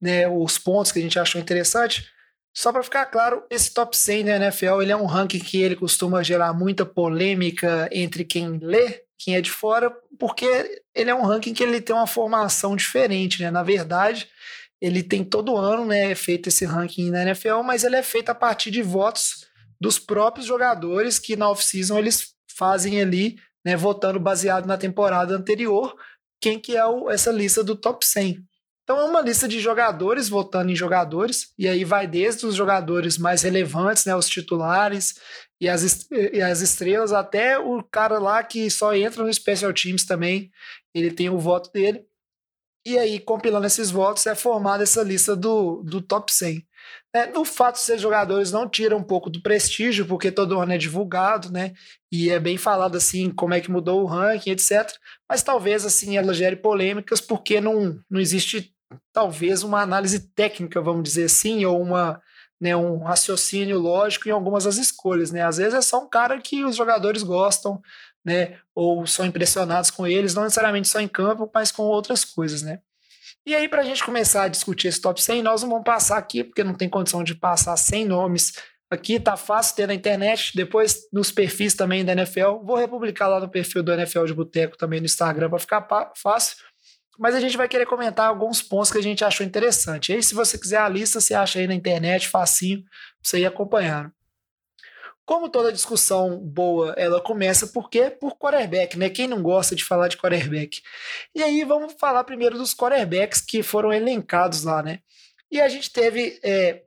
[0.00, 2.08] né, os pontos que a gente achou interessante.
[2.54, 5.76] Só para ficar claro, esse top 100 da NFL ele é um ranking que ele
[5.76, 11.24] costuma gerar muita polêmica entre quem lê, quem é de fora, porque ele é um
[11.24, 13.42] ranking que ele tem uma formação diferente.
[13.42, 13.50] Né?
[13.50, 14.28] Na verdade,
[14.80, 18.34] ele tem todo ano né, feito esse ranking na NFL, mas ele é feito a
[18.34, 19.46] partir de votos
[19.80, 25.94] dos próprios jogadores que na off-season eles fazem ali, né, votando baseado na temporada anterior,
[26.40, 28.42] quem que é o, essa lista do top 100.
[28.82, 33.18] Então é uma lista de jogadores votando em jogadores, e aí vai desde os jogadores
[33.18, 35.14] mais relevantes, né, os titulares
[35.60, 40.06] e as, e as estrelas, até o cara lá que só entra no Special Teams
[40.06, 40.50] também,
[40.94, 42.02] ele tem o voto dele.
[42.86, 46.66] E aí, compilando esses votos, é formada essa lista do, do top 100.
[47.14, 50.72] É, no fato de ser jogadores não tira um pouco do prestígio, porque todo ano
[50.72, 51.72] é divulgado, né?
[52.12, 54.90] E é bem falado assim como é que mudou o ranking, etc.
[55.28, 58.74] Mas talvez assim ela gere polêmicas porque não, não existe
[59.12, 62.20] talvez uma análise técnica, vamos dizer assim, ou uma,
[62.60, 65.42] né, um raciocínio lógico em algumas das escolhas, né?
[65.42, 67.80] Às vezes é só um cara que os jogadores gostam,
[68.24, 68.58] né?
[68.74, 72.80] Ou são impressionados com eles, não necessariamente só em campo, mas com outras coisas, né?
[73.48, 76.18] E aí, para a gente começar a discutir esse top 100, nós não vamos passar
[76.18, 78.52] aqui, porque não tem condição de passar 100 nomes
[78.90, 82.58] aqui, tá fácil ter na internet, depois nos perfis também da NFL.
[82.62, 86.58] Vou republicar lá no perfil do NFL de Boteco também no Instagram para ficar fácil.
[87.18, 90.12] Mas a gente vai querer comentar alguns pontos que a gente achou interessante.
[90.12, 92.90] E aí, se você quiser a lista, você acha aí na internet, facinho, pra
[93.22, 94.12] você ir acompanhando.
[95.28, 98.08] Como toda discussão boa, ela começa por quê?
[98.08, 99.10] Por quarterback, né?
[99.10, 100.80] Quem não gosta de falar de quarterback?
[101.34, 105.00] E aí vamos falar primeiro dos quarterbacks que foram elencados lá, né?
[105.50, 106.84] E a gente teve é,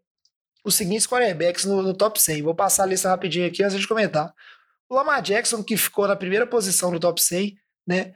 [0.65, 2.41] os seguintes quarterbacks no, no, top 100.
[2.41, 4.33] Vou passar a lista rapidinho aqui antes de comentar.
[4.89, 8.15] O Lamar Jackson, que ficou na primeira posição no top 100, né?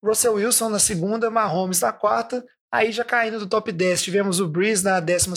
[0.00, 4.48] Russell Wilson na segunda, Mahomes na quarta, Aí já caindo do top 10, tivemos o
[4.48, 5.30] Breeze na 12,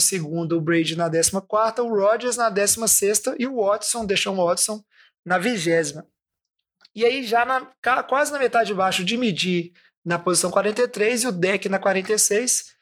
[0.52, 4.82] o Brady na 14, o Rodgers na 16 e o Watson, deixou o Watson,
[5.24, 6.02] na 20.
[6.96, 7.64] E aí já na,
[8.02, 9.72] quase na metade de baixo de medir
[10.04, 12.74] na posição 43 e o Deck na 46.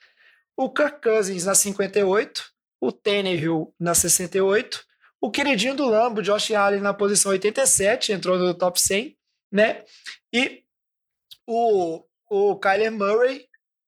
[0.56, 2.42] O Kirk Cousins na 58,
[2.80, 4.82] o Tannehill na 68,
[5.20, 9.18] o queridinho do Lambo, Josh Allen na posição 87, entrou no top 100,
[9.52, 9.84] né?
[10.32, 10.62] E
[11.46, 13.46] o, o Kyler Murray,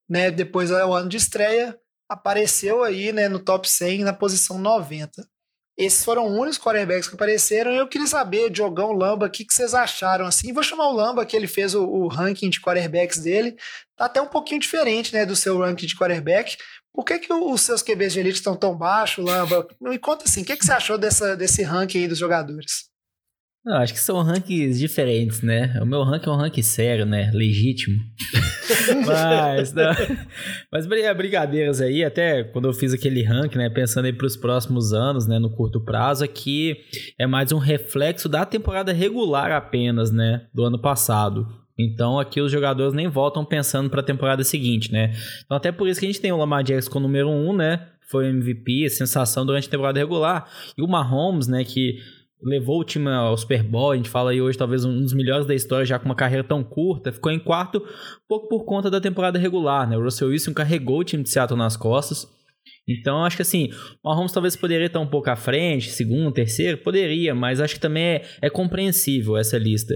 [0.08, 5.28] né, depois do ano de estreia, apareceu aí, né, no top 100 na posição 90.
[5.78, 7.72] Esses foram os únicos quarterbacks que apareceram.
[7.72, 10.52] E eu queria saber, Diogão, Lamba, o que, que vocês acharam assim?
[10.52, 13.56] Vou chamar o Lamba, que ele fez o, o, ranking de quarterbacks dele.
[13.96, 16.56] Tá até um pouquinho diferente, né, do seu ranking de quarterback.
[16.92, 19.68] Por que, que os seus QBs de elite estão tão baixos, Lamba?
[19.80, 22.87] Me conta assim, o que, que você achou dessa, desse ranking aí dos jogadores?
[23.68, 25.78] Não, acho que são rankings diferentes, né?
[25.82, 27.30] O meu ranking é um ranking sério, né?
[27.34, 28.00] Legítimo.
[29.06, 29.92] mas, não.
[30.72, 33.68] mas brigadeiras aí, até quando eu fiz aquele ranking, né?
[33.68, 35.38] Pensando aí para os próximos anos, né?
[35.38, 36.78] No curto prazo, aqui
[37.18, 40.46] é mais um reflexo da temporada regular apenas, né?
[40.54, 41.46] Do ano passado.
[41.78, 45.12] Então aqui os jogadores nem voltam pensando para a temporada seguinte, né?
[45.44, 47.50] Então até por isso que a gente tem o Lamar Jackson com o número 1,
[47.50, 47.86] um, né?
[48.10, 50.48] Foi MVP, sensação durante a temporada regular.
[50.78, 51.62] E o Mahomes, né?
[51.62, 51.98] Que
[52.42, 55.46] levou o time ao Super Bowl, a gente fala aí hoje talvez um dos melhores
[55.46, 57.84] da história, já com uma carreira tão curta, ficou em quarto
[58.28, 59.96] pouco por conta da temporada regular, né?
[59.96, 62.26] O Russell Wilson carregou o time de Seattle nas costas.
[62.88, 63.70] Então, acho que assim,
[64.02, 67.80] o Mahomes talvez poderia estar um pouco à frente, segundo, terceiro, poderia, mas acho que
[67.80, 69.94] também é, é compreensível essa lista.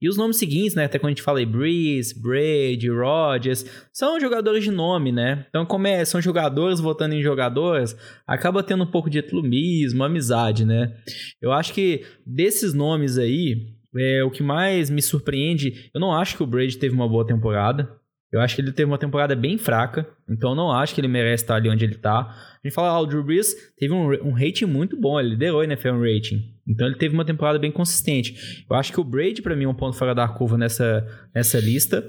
[0.00, 0.84] E os nomes seguintes, né?
[0.84, 5.46] Até quando a gente fala aí Breeze, Brady, Rodgers, são jogadores de nome, né?
[5.48, 10.64] Então, como é, são jogadores votando em jogadores, acaba tendo um pouco de etlumismo, amizade,
[10.64, 10.94] né?
[11.40, 16.36] Eu acho que desses nomes aí, é, o que mais me surpreende, eu não acho
[16.36, 17.88] que o Brady teve uma boa temporada.
[18.32, 21.06] Eu acho que ele teve uma temporada bem fraca, então eu não acho que ele
[21.06, 22.18] merece estar ali onde ele está.
[22.18, 25.60] A gente fala, ah, o Drew Brees teve um, um rating muito bom, ele liderou
[25.60, 26.53] o NFL rating.
[26.66, 28.64] Então ele teve uma temporada bem consistente.
[28.68, 31.58] Eu acho que o Brady, para mim, é um ponto fora da curva nessa, nessa
[31.60, 32.04] lista.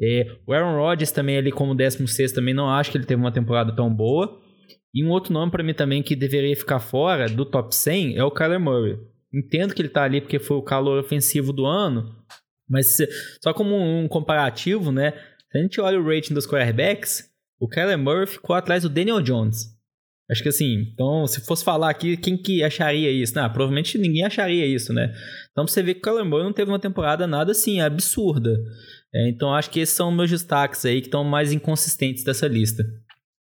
[0.00, 3.32] É, o Aaron Rodgers também ali como 16 também não acho que ele teve uma
[3.32, 4.40] temporada tão boa.
[4.94, 8.24] E um outro nome para mim também que deveria ficar fora do top 100 é
[8.24, 8.98] o Kyler Murray.
[9.32, 12.16] Entendo que ele tá ali porque foi o calor ofensivo do ano,
[12.68, 12.96] mas
[13.42, 15.12] só como um comparativo, né?
[15.50, 19.20] Se a gente olha o rating dos quarterbacks, o Kyler Murray ficou atrás do Daniel
[19.20, 19.79] Jones.
[20.30, 23.34] Acho que assim, então, se fosse falar aqui, quem que acharia isso?
[23.34, 25.12] Não, provavelmente ninguém acharia isso, né?
[25.50, 28.56] Então, você vê que o Kyler não teve uma temporada nada assim, absurda.
[29.12, 32.84] É, então, acho que esses são meus destaques aí que estão mais inconsistentes dessa lista.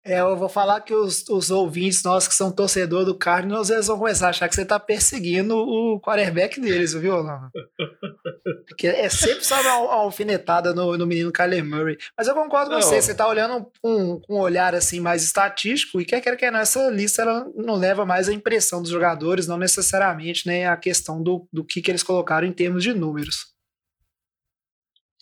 [0.04, 3.88] É, eu vou falar que os, os ouvintes nossos que são torcedor do Cardinals, eles
[3.88, 7.50] vão começar a achar que você tá perseguindo o quarterback deles, viu, Orlando?
[8.66, 11.98] Porque é sempre só uma alfinetada no, no menino Kyler Murray.
[12.16, 16.00] Mas eu concordo com você, você tá olhando com um, um, olhar assim mais estatístico
[16.00, 19.58] e quer queira que nessa lista ela não leva mais a impressão dos jogadores, não
[19.58, 23.52] necessariamente né, a questão do, do que, que eles colocaram em termos de números.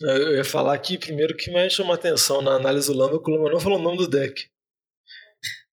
[0.01, 3.35] Eu ia falar aqui primeiro que mais chama atenção na análise do Lamba, que o
[3.35, 4.47] Lamba não falou o nome do deck.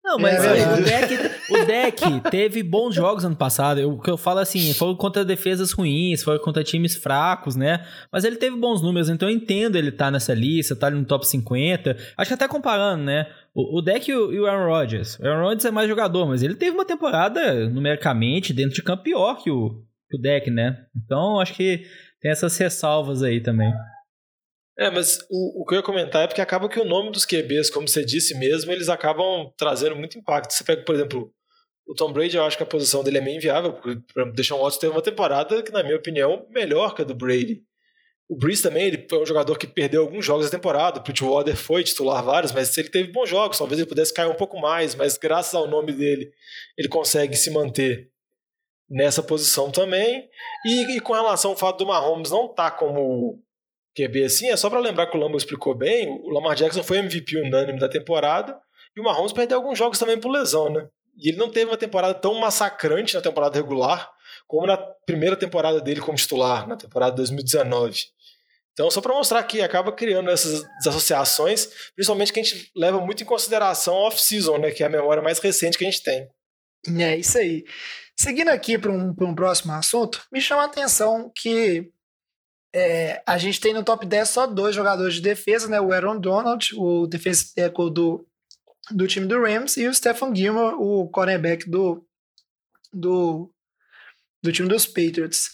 [0.09, 1.15] Não, mas é, o, deck,
[1.51, 3.87] o deck teve bons jogos ano passado.
[3.87, 7.85] O que eu falo assim, foi contra defesas ruins, foi contra times fracos, né?
[8.11, 11.05] Mas ele teve bons números, então eu entendo ele tá nessa lista, tá ali no
[11.05, 11.95] top 50.
[12.17, 13.27] Acho que até comparando, né?
[13.55, 15.19] O, o deck e o, e o Aaron Rodgers.
[15.19, 19.03] O Aaron Rodgers é mais jogador, mas ele teve uma temporada numericamente dentro de campo
[19.03, 20.87] pior que o, que o deck, né?
[20.97, 21.83] Então acho que
[22.23, 23.71] tem essas ressalvas aí também.
[24.79, 27.27] É, mas o, o, que eu ia comentar é porque acaba que o nome dos
[27.27, 30.53] QBs, como você disse mesmo, eles acabam trazendo muito impacto.
[30.53, 31.33] Você pega, por exemplo,
[31.85, 34.63] o Tom Brady, eu acho que a posição dele é meio inviável, porque o Deshaun
[34.63, 37.63] Watson teve uma temporada que, na minha opinião, melhor que a do Brady.
[38.29, 41.57] O Breeze também, ele foi um jogador que perdeu alguns jogos da temporada, o Bridgewater
[41.57, 44.95] foi titular vários, mas ele teve bons jogos, talvez ele pudesse cair um pouco mais,
[44.95, 46.31] mas graças ao nome dele,
[46.77, 48.11] ele consegue se manter
[48.89, 50.29] nessa posição também.
[50.67, 53.43] E, e com relação ao fato do Mahomes não estar tá como
[54.07, 56.99] QB assim, é só para lembrar que o Lambo explicou bem, o Lamar Jackson foi
[56.99, 58.59] MVP unânime da temporada
[58.97, 60.87] e o Mahomes perdeu alguns jogos também por lesão, né?
[61.17, 64.11] E ele não teve uma temporada tão massacrante na temporada regular
[64.47, 68.07] como na primeira temporada dele como titular, na temporada 2019.
[68.73, 73.23] Então, só para mostrar que acaba criando essas associações, principalmente que a gente leva muito
[73.23, 76.29] em consideração a off-season, né, que é a memória mais recente que a gente tem.
[76.99, 77.65] É isso aí.
[78.17, 81.91] Seguindo aqui para um, um próximo assunto, me chama a atenção que
[82.75, 85.81] é, a gente tem no top 10 só dois jogadores de defesa, né?
[85.81, 88.27] O Aaron Donald, o defensive tackle do,
[88.91, 92.05] do time do Rams, e o Stephen Gilmore, o cornerback do,
[92.93, 93.51] do,
[94.43, 95.51] do time dos Patriots.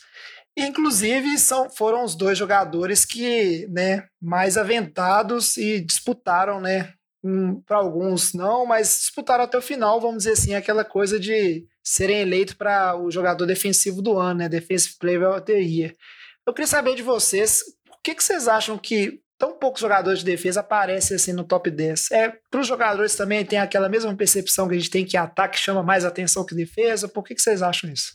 [0.56, 6.92] Inclusive, são, foram os dois jogadores que né, mais aventados e disputaram, né?
[7.26, 11.66] Um, para alguns não, mas disputaram até o final, vamos dizer assim, aquela coisa de
[11.82, 14.48] serem eleitos para o jogador defensivo do ano, né?
[14.48, 15.94] Defensive Player of the Year.
[16.46, 20.24] Eu queria saber de vocês, o que, que vocês acham que tão poucos jogadores de
[20.24, 22.10] defesa aparecem assim no top 10.
[22.12, 25.58] É, para os jogadores também tem aquela mesma percepção que a gente tem que ataque
[25.58, 27.08] chama mais atenção que defesa.
[27.08, 28.12] Por que, que vocês acham isso?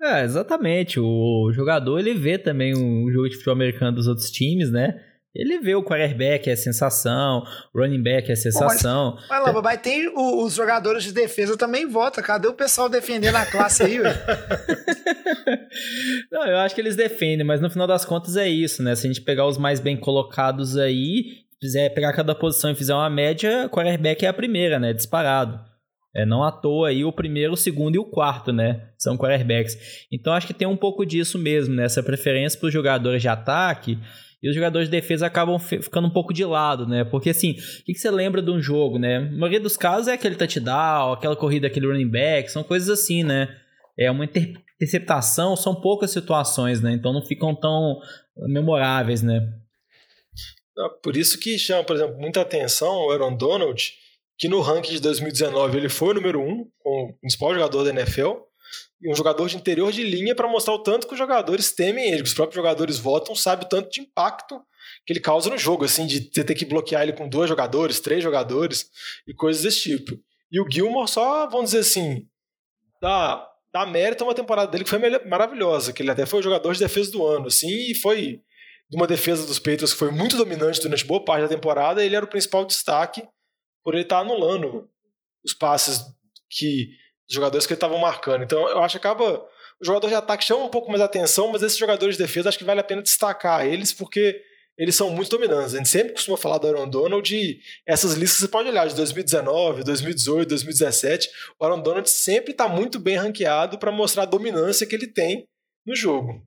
[0.00, 1.00] É, exatamente.
[1.00, 5.04] O jogador ele vê também o jogo de futebol americano dos outros times, né?
[5.34, 9.12] Ele vê o quarterback é sensação, o running back é sensação.
[9.12, 12.24] Pô, mas, mas, mas tem o, os jogadores de defesa também votam.
[12.24, 14.18] Cadê o pessoal defendendo a classe aí, velho?
[16.32, 18.96] Não, eu acho que eles defendem, mas no final das contas é isso, né?
[18.96, 22.94] Se a gente pegar os mais bem colocados aí, fizer pegar cada posição e fizer
[22.94, 24.92] uma média, quarterback é a primeira, né?
[24.92, 25.60] Disparado.
[26.16, 28.88] É, não à toa aí o primeiro, o segundo e o quarto, né?
[28.96, 30.06] São quarterbacks.
[30.10, 31.84] Então acho que tem um pouco disso mesmo, né?
[31.84, 33.98] Essa preferência para os jogadores de ataque
[34.42, 37.04] e os jogadores de defesa acabam ficando um pouco de lado, né?
[37.04, 39.16] Porque assim, o que, você lembra de um jogo, né?
[39.16, 43.24] A maioria dos casos é aquele touchdown, aquela corrida, aquele running back, são coisas assim,
[43.24, 43.48] né?
[43.98, 46.92] É uma interceptação, são poucas situações, né?
[46.92, 48.00] Então não ficam tão
[48.36, 49.40] memoráveis, né?
[51.02, 53.92] Por isso que chama, por exemplo, muita atenção o Aaron Donald,
[54.38, 58.34] que no ranking de 2019 ele foi o número um, o principal jogador da NFL,
[59.06, 62.22] um jogador de interior de linha para mostrar o tanto que os jogadores temem ele,
[62.22, 64.60] que os próprios jogadores votam, sabe o tanto de impacto
[65.06, 68.22] que ele causa no jogo, assim, de ter que bloquear ele com dois jogadores, três
[68.22, 68.90] jogadores
[69.26, 70.18] e coisas desse tipo.
[70.50, 72.26] E o Gilmore só, vamos dizer assim,
[73.00, 76.42] dá, dá mérito a uma temporada dele que foi maravilhosa, que ele até foi o
[76.42, 78.42] jogador de defesa do ano, assim, e foi
[78.90, 82.16] de uma defesa dos Patriots que foi muito dominante durante boa parte da temporada, ele
[82.16, 83.22] era o principal destaque
[83.84, 84.88] por ele estar anulando
[85.44, 86.00] os passes
[86.50, 86.88] que
[87.28, 88.42] jogadores que estavam marcando.
[88.42, 89.44] Então eu acho que acaba.
[89.80, 92.58] O jogador de ataque chama um pouco mais atenção, mas esses jogadores de defesa acho
[92.58, 94.40] que vale a pena destacar eles, porque
[94.76, 95.74] eles são muito dominantes.
[95.74, 98.94] A gente sempre costuma falar do Aaron Donald e essas listas você pode olhar de
[98.94, 101.28] 2019, 2018, 2017.
[101.60, 105.46] O Aaron Donald sempre está muito bem ranqueado para mostrar a dominância que ele tem
[105.84, 106.42] no jogo.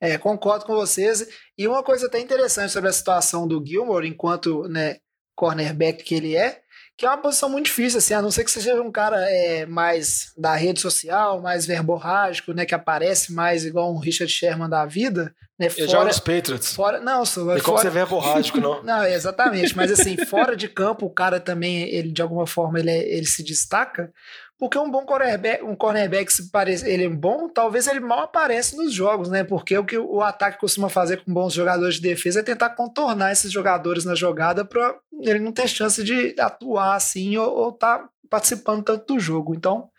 [0.00, 1.26] É, concordo com vocês.
[1.56, 4.96] E uma coisa até interessante sobre a situação do Gilmore, enquanto né,
[5.34, 6.62] cornerback que ele é,
[6.96, 9.20] que é uma posição muito difícil, assim, a não ser que você seja um cara
[9.30, 14.68] é, mais da rede social, mais verborrágico, né, que aparece mais igual um Richard Sherman
[14.68, 16.74] da vida, né, fora, joga nos Patriots.
[16.74, 18.80] Fora, não, só, e como você é verborrágico, não?
[18.84, 22.90] não, exatamente, mas assim, fora de campo, o cara também, ele de alguma forma, ele,
[22.90, 24.10] é, ele se destaca,
[24.58, 28.74] porque um bom cornerback, um cornerback se parece, ele é bom, talvez ele mal aparece
[28.76, 29.44] nos jogos, né?
[29.44, 33.32] Porque o que o ataque costuma fazer com bons jogadores de defesa é tentar contornar
[33.32, 38.08] esses jogadores na jogada para ele não ter chance de atuar assim ou estar tá
[38.30, 39.54] participando tanto do jogo.
[39.54, 39.90] Então,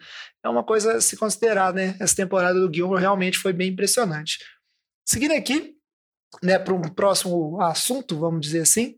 [0.43, 1.95] é uma coisa a se considerar, né?
[1.99, 4.39] Essa temporada do Gilmore realmente foi bem impressionante.
[5.05, 5.75] Seguindo aqui,
[6.41, 8.95] né, para um próximo assunto, vamos dizer assim,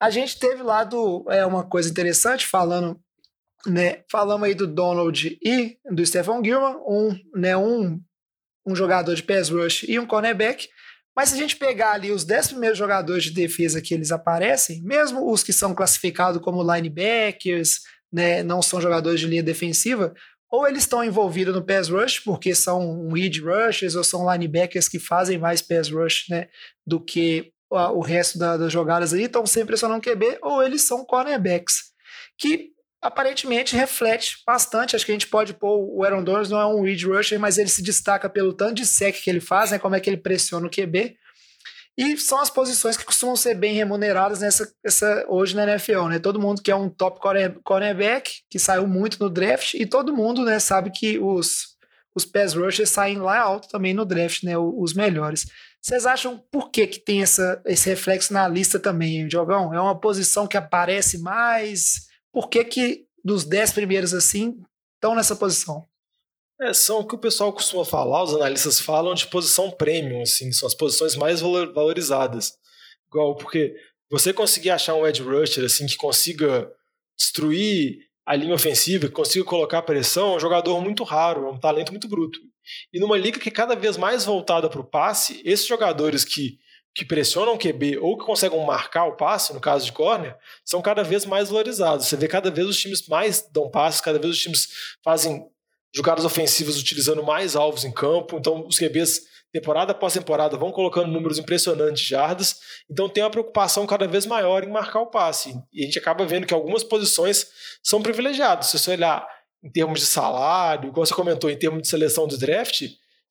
[0.00, 3.00] a gente teve lá do, é uma coisa interessante falando
[3.66, 8.00] né, falamos aí do Donald e do Stephen Gilman, um, né, um,
[8.66, 10.68] um jogador de pass rush e um cornerback.
[11.14, 14.82] Mas se a gente pegar ali os 10 primeiros jogadores de defesa que eles aparecem,
[14.82, 17.80] mesmo os que são classificados como linebackers,
[18.12, 20.14] né, não são jogadores de linha defensiva,
[20.50, 24.98] ou eles estão envolvidos no pass rush, porque são lead rushers, ou são linebackers que
[24.98, 26.48] fazem mais pass rush né,
[26.86, 31.06] do que o resto da, das jogadas ali, estão sempre pressionando QB, ou eles são
[31.06, 31.92] cornerbacks,
[32.36, 32.71] que
[33.02, 34.94] aparentemente reflete bastante.
[34.94, 37.58] Acho que a gente pode pôr o Aaron Donald não é um read rusher, mas
[37.58, 40.16] ele se destaca pelo tanto de sec que ele faz, né, como é que ele
[40.16, 41.16] pressiona o QB.
[41.98, 46.18] E são as posições que costumam ser bem remuneradas nessa essa, hoje na NFL, né?
[46.18, 47.20] Todo mundo que é um top
[47.62, 51.76] cornerback, que saiu muito no draft, e todo mundo né, sabe que os,
[52.14, 54.56] os pass rushers saem lá alto também no draft, né?
[54.56, 55.44] Os melhores.
[55.82, 59.74] Vocês acham por que, que tem essa, esse reflexo na lista também, Jogão?
[59.74, 62.10] É uma posição que aparece mais?
[62.32, 64.62] Por que, que dos dez primeiros assim
[64.94, 65.86] estão nessa posição?
[66.60, 70.52] É, são o que o pessoal costuma falar, os analistas falam de posição premium, assim,
[70.52, 72.52] são as posições mais valorizadas.
[73.08, 73.74] Igual, porque
[74.10, 76.70] você conseguir achar um edge rusher assim que consiga
[77.18, 81.58] destruir a linha ofensiva, que consiga colocar pressão, é um jogador muito raro, é um
[81.58, 82.38] talento muito bruto.
[82.92, 86.58] E numa liga que é cada vez mais voltada para o passe, esses jogadores que
[86.94, 90.82] que pressionam o QB ou que conseguem marcar o passe, no caso de corner, são
[90.82, 92.06] cada vez mais valorizados.
[92.06, 94.68] Você vê cada vez os times mais dão passes, cada vez os times
[95.02, 95.46] fazem
[95.94, 98.36] jogadas ofensivas utilizando mais alvos em campo.
[98.36, 102.56] Então, os QBs, temporada após temporada, vão colocando números impressionantes de jardas.
[102.90, 105.54] Então, tem uma preocupação cada vez maior em marcar o passe.
[105.72, 107.46] E a gente acaba vendo que algumas posições
[107.82, 108.66] são privilegiadas.
[108.66, 109.26] Se você olhar
[109.64, 112.82] em termos de salário, igual você comentou, em termos de seleção do draft,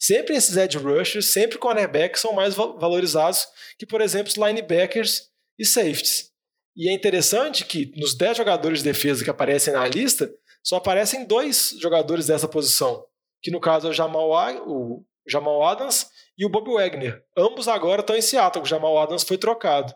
[0.02, 3.48] sempre esses edge rushers, sempre cornerbacks são mais valorizados
[3.78, 5.30] que, por exemplo, os linebackers
[5.60, 6.32] e safeties.
[6.76, 10.34] E é interessante que nos 10 jogadores de defesa que aparecem na lista,
[10.64, 13.06] só aparecem dois jogadores dessa posição,
[13.42, 14.32] que no caso é o Jamal,
[14.68, 17.24] o Jamal Adams e o Bob Wagner.
[17.38, 19.94] Ambos agora estão em Seattle, o Jamal Adams foi trocado.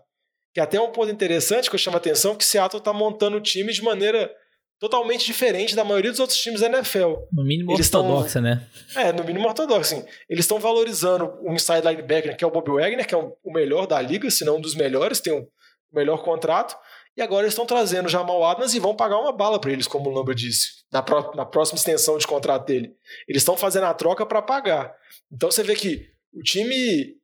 [0.54, 3.38] Que é até um ponto interessante que eu chamo a atenção, que Seattle está montando
[3.38, 4.34] o time de maneira
[4.80, 7.16] totalmente diferente da maioria dos outros times da NFL.
[7.32, 8.68] No mínimo eles ortodoxa, tão, né?
[8.96, 10.06] É, no mínimo ortodoxa, sim.
[10.30, 13.88] Eles estão valorizando um inside linebacker, que é o Bob Wagner, que é o melhor
[13.88, 15.48] da liga, se não um dos melhores, tem o
[15.94, 16.76] melhor contrato.
[17.18, 19.88] E agora eles estão trazendo o Jamal Adams e vão pagar uma bala para eles,
[19.88, 22.94] como o Lamba disse, na, pró na próxima extensão de contrato dele.
[23.28, 24.94] Eles estão fazendo a troca para pagar.
[25.32, 27.16] Então você vê que o time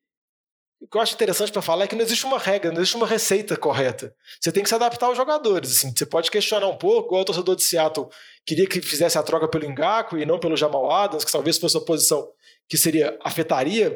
[0.82, 2.98] o que eu acho interessante para falar é que não existe uma regra, não existe
[2.98, 4.16] uma receita correta.
[4.40, 5.78] Você tem que se adaptar aos jogadores.
[5.78, 5.94] Assim.
[5.96, 8.08] Você pode questionar um pouco, o torcedor de Seattle
[8.44, 11.78] queria que fizesse a troca pelo Engaco e não pelo Jamal Adams, que talvez fosse
[11.78, 12.28] uma posição
[12.68, 13.96] que seria afetaria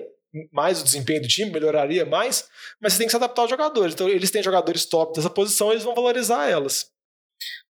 [0.52, 2.48] mais o desempenho do time, melhoraria mais,
[2.82, 3.94] mas você tem que se adaptar aos jogadores.
[3.94, 6.88] Então, eles têm jogadores top dessa posição, eles vão valorizar elas.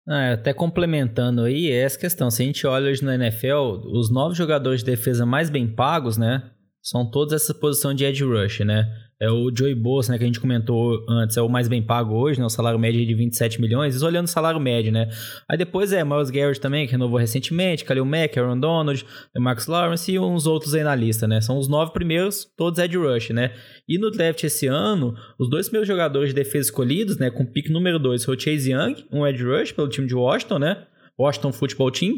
[0.06, 2.30] Ah, até complementando aí, é essa questão.
[2.30, 6.16] Se a gente olha hoje no NFL, os nove jogadores de defesa mais bem pagos,
[6.16, 6.50] né?
[6.82, 8.92] São todos essa posição de edge rush, né?
[9.20, 12.12] É o Joey Bosa, né, que a gente comentou antes, é o mais bem pago
[12.12, 12.44] hoje, né?
[12.44, 15.08] O salário médio de 27 milhões, isso olhando o salário médio, né?
[15.48, 19.06] Aí depois é Miles Garrett também, que renovou recentemente, Khalil Mack, Aaron Donald,
[19.38, 21.40] Max Lawrence e uns outros aí na lista, né?
[21.40, 23.52] São os nove primeiros, todos edge rush, né?
[23.88, 27.70] E no draft esse ano, os dois primeiros jogadores de defesa escolhidos, né, com pick
[27.70, 30.84] número dois, foi o Chase Young, um edge rush pelo time de Washington, né?
[31.18, 32.14] Washington Football Team.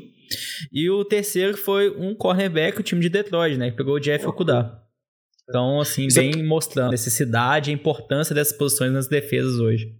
[0.72, 3.70] E o terceiro foi um cornerback, o time de Detroit, né?
[3.70, 4.82] Que pegou o Jeff Okudah.
[5.48, 6.42] Então, assim, Isso bem é...
[6.42, 9.94] mostrando a necessidade e a importância dessas posições nas defesas hoje.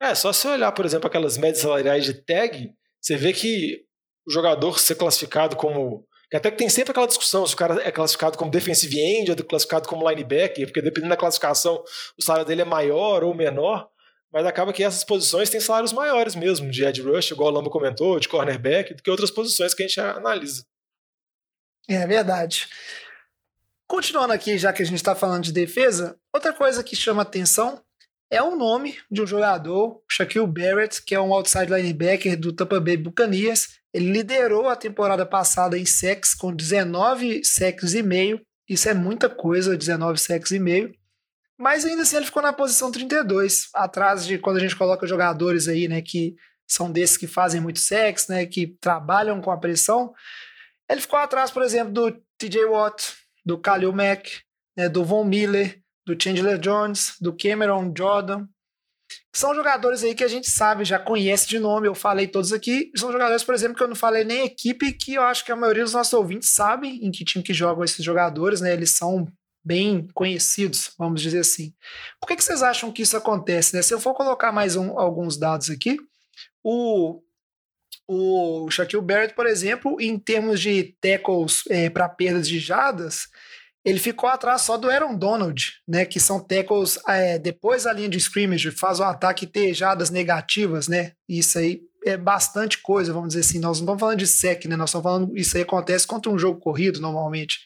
[0.00, 3.84] É, só se olhar, por exemplo, aquelas médias salariais de tag, você vê que
[4.26, 6.04] o jogador ser classificado como.
[6.34, 9.36] Até que tem sempre aquela discussão se o cara é classificado como defensive end ou
[9.44, 11.84] classificado como linebacker, porque dependendo da classificação,
[12.18, 13.86] o salário dele é maior ou menor,
[14.32, 17.70] mas acaba que essas posições têm salários maiores mesmo, de edge rush, igual o Lamba
[17.70, 20.64] comentou, de cornerback, do que outras posições que a gente analisa.
[21.88, 22.68] É verdade.
[23.86, 27.82] Continuando aqui, já que a gente está falando de defesa, outra coisa que chama atenção
[28.30, 32.80] é o nome de um jogador, Shaquille Barrett, que é um outside linebacker do Tampa
[32.80, 33.80] Bay Buccaneers.
[33.92, 38.40] Ele liderou a temporada passada em sacks com 19 sacks e meio.
[38.66, 40.94] Isso é muita coisa, 19 sacks e meio.
[41.62, 45.68] Mas ainda assim ele ficou na posição 32, atrás de quando a gente coloca jogadores
[45.68, 46.34] aí, né, que
[46.66, 50.12] são desses que fazem muito sacks, né, que trabalham com a pressão.
[50.90, 53.14] Ele ficou atrás, por exemplo, do TJ Watt,
[53.46, 54.40] do Khalil Mack,
[54.76, 58.48] né, do Von Miller, do Chandler Jones, do Cameron Jordan.
[59.32, 62.90] São jogadores aí que a gente sabe, já conhece de nome, eu falei todos aqui.
[62.96, 65.56] São jogadores, por exemplo, que eu não falei nem equipe, que eu acho que a
[65.56, 68.72] maioria dos nossos ouvintes sabem em que time que jogam esses jogadores, né?
[68.72, 69.28] Eles são
[69.64, 71.72] bem conhecidos, vamos dizer assim.
[72.20, 73.74] Por que, que vocês acham que isso acontece?
[73.74, 73.82] Né?
[73.82, 75.96] Se eu for colocar mais um, alguns dados aqui,
[76.62, 77.22] o
[78.06, 83.28] o Shaquille Barrett, por exemplo, em termos de tackles é, para perdas de jadas,
[83.84, 86.04] ele ficou atrás só do Aaron Donald, né?
[86.04, 90.88] Que são tackles é, depois da linha de scrimmage, faz o ataque ter jadas negativas,
[90.88, 91.12] né?
[91.28, 93.58] Isso aí é bastante coisa, vamos dizer assim.
[93.58, 94.76] Nós não estamos falando de sec, né?
[94.76, 97.60] Nós estamos falando isso aí acontece contra um jogo corrido normalmente.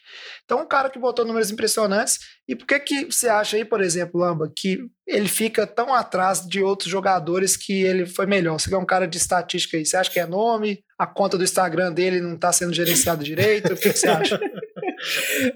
[0.45, 2.19] Então, um cara que botou números impressionantes.
[2.47, 6.45] E por que que você acha aí, por exemplo, Lamba, que ele fica tão atrás
[6.47, 8.59] de outros jogadores que ele foi melhor?
[8.59, 10.79] Você é um cara de estatística aí, você acha que é nome?
[10.97, 13.73] A conta do Instagram dele não está sendo gerenciada direito?
[13.73, 14.39] O que, que você acha?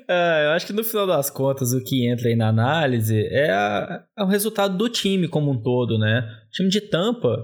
[0.08, 3.50] É, eu acho que no final das contas o que entra aí na análise é,
[3.50, 6.22] a, é o resultado do time como um todo, né?
[6.48, 7.38] O time de Tampa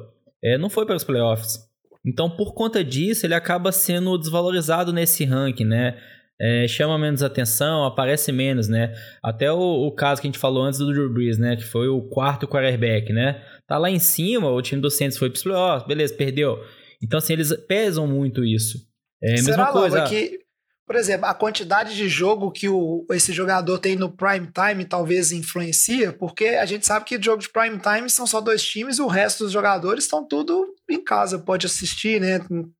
[0.53, 1.59] é, não foi para os playoffs.
[2.05, 5.97] Então, por conta disso, ele acaba sendo desvalorizado nesse ranking, né?
[6.39, 8.93] É, chama menos atenção, aparece menos, né?
[9.23, 11.55] Até o, o, caso que a gente falou antes do Drew Brees, né?
[11.55, 13.43] Que foi o quarto quarterback, né?
[13.67, 16.63] Tá lá em cima, o time do Saints foi para os playoffs, beleza, perdeu.
[17.03, 18.77] Então, assim, eles pesam muito isso.
[19.21, 20.03] É a mesma coisa.
[20.03, 20.39] que
[20.87, 25.33] por exemplo, a quantidade de jogo que o, esse jogador tem no prime time talvez
[25.33, 29.01] influencia, porque a gente sabe que jogo de prime time são só dois times e
[29.01, 32.39] o resto dos jogadores estão tudo em casa, pode assistir, né?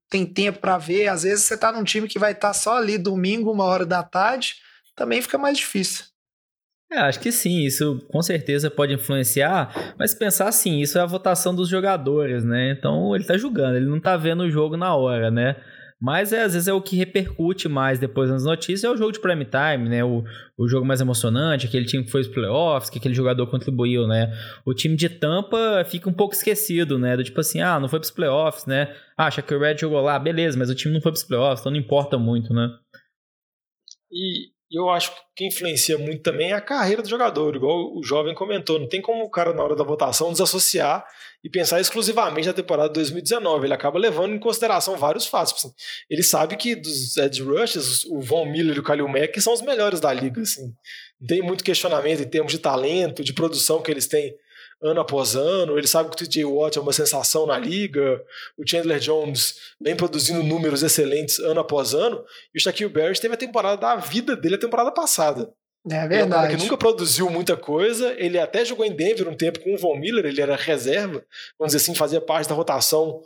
[0.10, 1.10] Tem tempo para ver.
[1.10, 3.86] Às vezes você tá num time que vai estar tá só ali domingo, uma hora
[3.86, 4.56] da tarde,
[4.96, 6.06] também fica mais difícil.
[6.90, 11.06] É, acho que sim, isso com certeza pode influenciar, mas pensar assim, isso é a
[11.06, 12.72] votação dos jogadores, né?
[12.72, 15.58] Então ele tá julgando, ele não tá vendo o jogo na hora, né?
[16.00, 19.12] Mas é, às vezes é o que repercute mais depois nas notícias, é o jogo
[19.12, 20.04] de prime time, né?
[20.04, 20.24] O,
[20.56, 24.32] o jogo mais emocionante, aquele time que foi os playoffs, que aquele jogador contribuiu, né?
[24.64, 27.18] O time de Tampa fica um pouco esquecido, né?
[27.18, 28.96] Do tipo assim, ah, não foi pros playoffs, né?
[29.18, 31.72] Ah, que o Red jogou lá, beleza, mas o time não foi pros playoffs, então
[31.72, 32.70] não importa muito, né?
[34.12, 38.04] E E eu acho que influencia muito também é a carreira do jogador, igual o
[38.04, 38.78] jovem comentou.
[38.78, 41.06] Não tem como o cara, na hora da votação, desassociar
[41.42, 43.66] e pensar exclusivamente na temporada de 2019.
[43.66, 45.54] Ele acaba levando em consideração vários fatos.
[45.54, 45.74] Assim,
[46.10, 49.62] ele sabe que dos edge rushes, o Von Miller e o Khalil Mack são os
[49.62, 50.42] melhores da liga.
[50.42, 50.74] Assim.
[51.26, 54.36] Tem muito questionamento em termos de talento, de produção que eles têm
[54.82, 55.78] ano após ano.
[55.78, 58.22] Ele sabe que o TJ Watt é uma sensação na liga.
[58.58, 62.24] O Chandler Jones vem produzindo números excelentes ano após ano.
[62.54, 65.52] E o Shaquille Barrett teve a temporada da vida dele a temporada passada.
[65.90, 66.56] É Ele é verdade.
[66.56, 68.14] que nunca produziu muita coisa.
[68.18, 71.24] Ele até jogou em Denver um tempo com o Von Miller, ele era reserva,
[71.58, 73.22] vamos dizer assim, fazia parte da rotação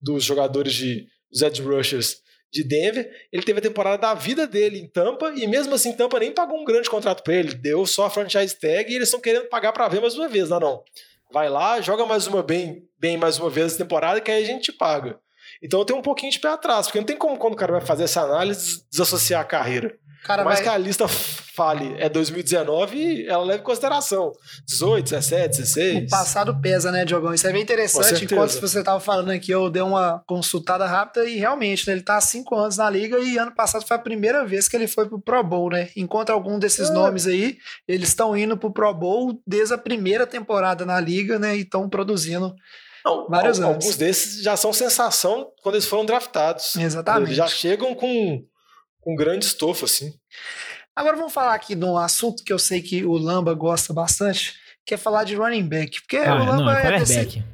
[0.00, 2.22] dos jogadores de dos edge rushers
[2.54, 3.10] de Denver.
[3.32, 6.58] Ele teve a temporada da vida dele em Tampa e mesmo assim Tampa nem pagou
[6.58, 9.72] um grande contrato para ele, deu só a franchise tag e eles estão querendo pagar
[9.72, 10.84] para ver mais uma vez, não, não.
[11.32, 14.46] Vai lá, joga mais uma bem, bem mais uma vez essa temporada que aí a
[14.46, 15.18] gente te paga.
[15.60, 17.72] Então eu tenho um pouquinho de pé atrás, porque não tem como quando o cara
[17.72, 19.98] vai fazer essa análise desassociar a carreira.
[20.24, 24.32] Cara vai- que a lista fale é 2019, ela leva em consideração
[24.66, 26.04] 18, 17, 16.
[26.04, 27.32] O passado pesa, né, Diogão?
[27.34, 28.24] Isso é bem interessante.
[28.24, 32.16] Enquanto você estava falando aqui, eu dei uma consultada rápida e realmente, né, ele tá
[32.16, 35.08] há cinco anos na liga e ano passado foi a primeira vez que ele foi
[35.08, 35.88] pro Pro Bowl, né?
[35.96, 36.92] Enquanto algum desses É.
[36.92, 37.56] nomes aí,
[37.86, 41.56] eles estão indo pro Pro Bowl desde a primeira temporada na liga, né?
[41.56, 42.54] E estão produzindo.
[43.04, 43.84] Não, vários al- anos.
[43.84, 46.74] Alguns desses já são sensação quando eles foram draftados.
[46.76, 47.28] Exatamente.
[47.28, 48.42] Eles já chegam com,
[49.04, 50.12] com grande estofo, assim.
[50.96, 54.54] Agora vamos falar aqui de um assunto que eu sei que o Lamba gosta bastante,
[54.86, 56.00] que é falar de running back.
[56.02, 57.44] Porque Ah, o Lamba não, é é desse.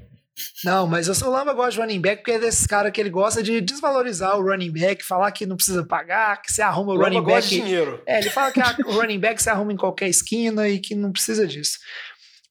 [0.64, 3.00] Não, mas eu sou o Lamba gosta de running back porque é desses cara que
[3.00, 6.92] ele gosta de desvalorizar o running back, falar que não precisa pagar, que você arruma
[6.92, 7.68] o, O running Lamba gosta de back.
[7.68, 8.02] dinheiro.
[8.06, 11.12] É, ele fala que o running back se arruma em qualquer esquina e que não
[11.12, 11.78] precisa disso.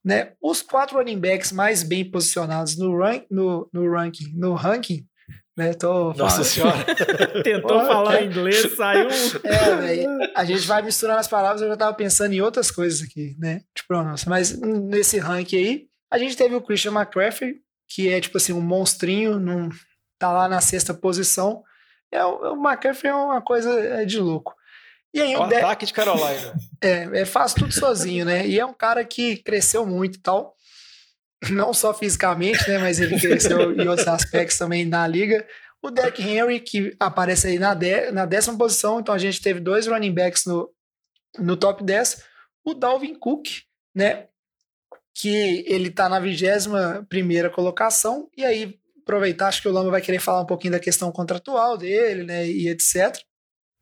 [0.04, 0.32] Né?
[0.42, 5.06] Os quatro running backs mais bem posicionados no, rank, no, no ranking, no ranking,
[5.60, 5.74] né?
[5.74, 6.78] Tô Nossa senhora.
[7.44, 8.26] Tentou Porra, falar cara.
[8.26, 9.10] inglês, saiu.
[9.44, 10.10] É, velho.
[10.36, 13.62] A gente vai misturando as palavras, eu já tava pensando em outras coisas aqui, né?
[13.76, 14.30] De pronúncia.
[14.30, 17.58] Mas nesse ranking aí, a gente teve o Christian McCaffrey,
[17.88, 19.70] que é tipo assim, um monstrinho, num,
[20.18, 21.62] tá lá na sexta posição.
[22.12, 24.56] É, o, o McCaffrey é uma coisa é, de louco.
[25.14, 26.54] E aí O o De- ataque de Carolina.
[26.82, 28.48] é, é, faz tudo sozinho, né?
[28.48, 30.56] E é um cara que cresceu muito e tal.
[31.50, 32.78] Não só fisicamente, né?
[32.78, 35.46] Mas ele cresceu em outros aspectos também na liga.
[35.82, 39.00] O Derrick Henry, que aparece aí na, de, na décima posição.
[39.00, 40.70] Então a gente teve dois running backs no,
[41.38, 42.24] no top 10.
[42.66, 43.48] O Dalvin Cook,
[43.96, 44.28] né?
[45.16, 48.30] Que ele tá na vigésima primeira colocação.
[48.36, 51.78] E aí, aproveitar, acho que o Lama vai querer falar um pouquinho da questão contratual
[51.78, 52.48] dele, né?
[52.48, 53.18] E etc.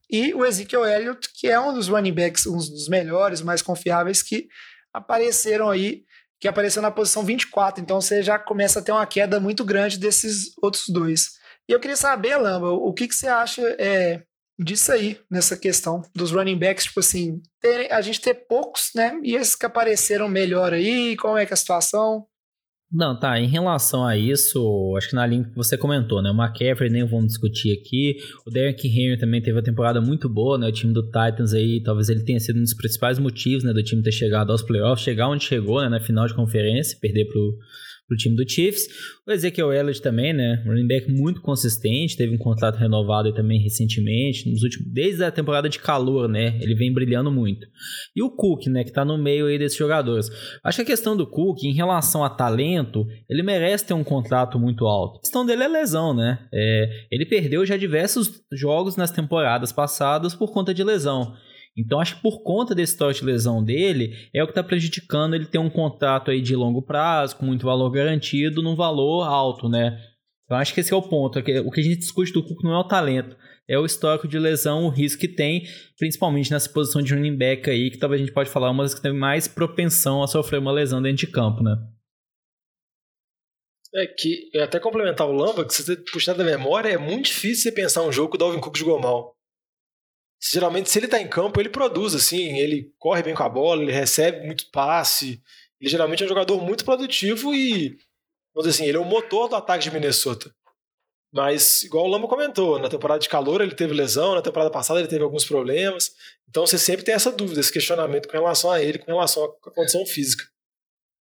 [0.09, 4.21] E o Ezekiel Elliott, que é um dos running backs, um dos melhores, mais confiáveis
[4.23, 4.47] que
[4.93, 6.05] apareceram aí,
[6.39, 7.81] que apareceu na posição 24.
[7.81, 11.31] Então você já começa a ter uma queda muito grande desses outros dois.
[11.69, 14.23] E eu queria saber, Lamba, o que, que você acha é,
[14.59, 19.19] disso aí, nessa questão dos running backs, tipo assim, ter- a gente ter poucos, né?
[19.23, 22.25] E esses que apareceram melhor aí, como é que é a situação?
[22.89, 23.37] Não, tá.
[23.37, 26.31] Em relação a isso, acho que na linha que você comentou, né?
[26.31, 28.15] O McCaffrey nem vamos discutir aqui.
[28.45, 30.67] O Derrick Henry também teve uma temporada muito boa, né?
[30.69, 33.73] O time do Titans aí, talvez ele tenha sido um dos principais motivos, né?
[33.73, 35.89] Do time ter chegado aos playoffs, chegar onde chegou, né?
[35.89, 37.57] Na final de conferência, perder pro,
[38.07, 38.87] pro time do Chiefs.
[39.27, 40.63] O Ezekiel Elliott também, né?
[40.65, 45.67] Running back muito consistente, teve um contrato renovado também recentemente, nos últimos, desde a temporada
[45.67, 46.57] de calor, né?
[46.61, 47.67] Ele vem brilhando muito.
[48.15, 48.83] E o Cook, né?
[48.83, 50.29] Que tá no meio aí desses jogadores.
[50.63, 54.57] Acho que a questão do Cook, em relação a talento, ele merece ter um contrato
[54.57, 55.17] muito alto.
[55.17, 56.39] A questão dele é lesão, né?
[56.53, 61.35] É, ele perdeu já diversos jogos nas temporadas passadas por conta de lesão.
[61.77, 65.35] Então acho que por conta desse histórico de lesão dele, é o que está prejudicando
[65.35, 69.69] ele ter um contrato aí de longo prazo, com muito valor garantido, num valor alto,
[69.69, 70.01] né?
[70.45, 71.37] Então acho que esse é o ponto.
[71.39, 73.37] O que a gente discute do Cook não é o talento,
[73.69, 75.67] é o histórico de lesão, o risco que tem,
[75.99, 78.93] principalmente nessa posição de running back aí, que talvez a gente pode falar uma das
[78.93, 81.75] que tem mais propensão a sofrer uma lesão dentro de campo, né?
[83.93, 87.63] É que, até complementar o Lamba, que se você puxar da memória, é muito difícil
[87.63, 89.36] você pensar um jogo que o Dalvin Cook jogou mal.
[90.41, 93.81] Geralmente, se ele tá em campo, ele produz, assim, ele corre bem com a bola,
[93.81, 95.41] ele recebe muito passe.
[95.79, 97.97] Ele geralmente é um jogador muito produtivo e,
[98.53, 100.53] vamos dizer assim, ele é o motor do ataque de Minnesota.
[101.33, 104.99] Mas, igual o Lamba comentou, na temporada de calor ele teve lesão, na temporada passada
[104.99, 106.11] ele teve alguns problemas.
[106.47, 109.71] Então você sempre tem essa dúvida, esse questionamento com relação a ele, com relação à
[109.71, 110.45] condição física.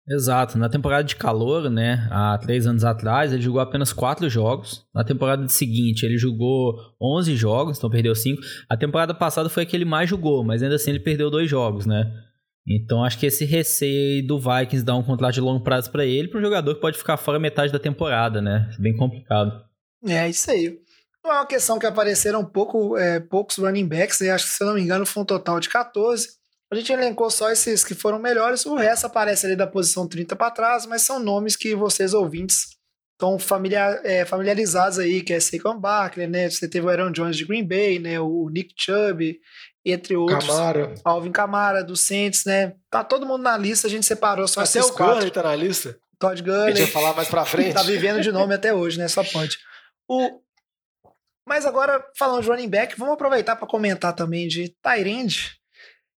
[0.08, 0.56] Exato.
[0.56, 4.86] Na temporada de calor, né, há três anos atrás, ele jogou apenas quatro jogos.
[4.94, 8.40] Na temporada seguinte, ele jogou 11 jogos, então perdeu cinco.
[8.68, 11.50] A temporada passada foi a que ele mais jogou, mas ainda assim ele perdeu dois
[11.50, 12.04] jogos, né?
[12.68, 16.28] Então acho que esse receio do Vikings dar um contrato de longo prazo para ele,
[16.28, 18.70] para um jogador que pode ficar fora metade da temporada, né?
[18.78, 19.64] Bem complicado.
[20.04, 20.78] É isso aí.
[21.24, 24.30] Não é uma questão que apareceram pouco, é, poucos running backs, né?
[24.30, 26.28] acho que se eu não me engano foi um total de 14.
[26.72, 30.34] A gente elencou só esses que foram melhores, o resto aparece ali da posição 30
[30.34, 32.76] para trás, mas são nomes que vocês ouvintes
[33.12, 36.50] estão familiar, é, familiarizados aí, que é Saquon Barkley, né?
[36.50, 38.20] Você teve o Aaron Jones de Green Bay, né?
[38.20, 39.38] O Nick Chubb,
[39.84, 40.44] entre outros.
[40.46, 40.94] Camara.
[41.04, 42.74] Alvin Camara, do Saints, né?
[42.90, 45.14] Tá todo mundo na lista, a gente separou só Até esses o quatro.
[45.14, 45.96] Gurley tá na lista.
[46.18, 46.74] Todd A gente Gurley.
[46.74, 47.74] vai falar mais pra frente.
[47.74, 49.06] tá vivendo de nome até hoje, né?
[49.06, 49.56] Só pode.
[50.08, 50.40] O...
[51.48, 55.55] Mas agora, falando de running back, vamos aproveitar para comentar também de Tyrande.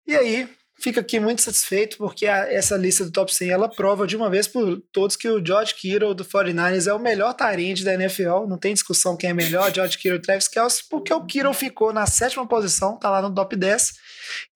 [0.09, 0.49] E aí,
[0.81, 4.31] fica aqui muito satisfeito, porque a- essa lista do top 100 ela prova de uma
[4.31, 8.47] vez por todos que o George Kittle do 49ers é o melhor Tyrande da NFL.
[8.49, 12.07] Não tem discussão quem é melhor, George Kittle Travis Kelce, porque o Kittle ficou na
[12.07, 13.93] sétima posição, tá lá no top 10,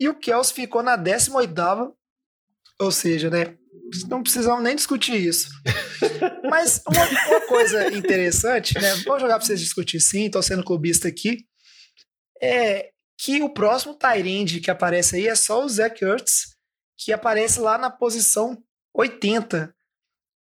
[0.01, 1.91] e o Kelce ficou na 18ª,
[2.81, 3.55] ou seja, né?
[4.09, 5.49] Não precisamos nem discutir isso.
[6.49, 8.95] Mas uma, uma coisa interessante, né?
[9.05, 11.45] Vou jogar para vocês discutir sim, tô sendo clubista aqui.
[12.41, 12.92] É
[13.25, 16.57] que o próximo Tyrande que aparece aí é só o Zach Ertz,
[16.99, 18.59] que aparece lá na posição
[18.95, 19.73] 80.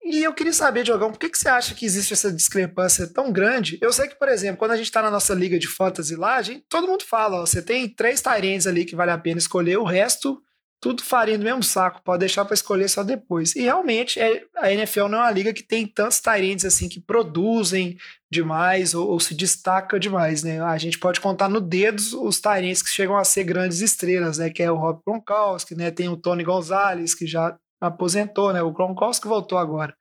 [0.05, 3.30] E eu queria saber, Diogão, por que, que você acha que existe essa discrepância tão
[3.30, 3.78] grande?
[3.80, 6.43] Eu sei que, por exemplo, quando a gente está na nossa liga de fantasy lá,
[6.43, 9.76] gente- todo mundo fala, ó, você tem três Tyrands ali que vale a pena escolher,
[9.78, 10.43] o resto
[10.83, 13.55] tudo farinha do mesmo saco, pode deixar para escolher só depois.
[13.55, 17.01] E realmente é, a NFL não é uma liga que tem tantos Tyrants assim que
[17.01, 17.97] produzem
[18.28, 20.61] demais ou, ou se destaca demais, né?
[20.61, 24.51] A gente pode contar no dedos os Tyrants que chegam a ser grandes estrelas, né?
[24.51, 25.93] Que é o Rob Gronkowski, né?
[25.93, 28.61] Tem o Tony Gonzalez que já aposentou, né?
[28.61, 29.95] O Gronkowski voltou agora.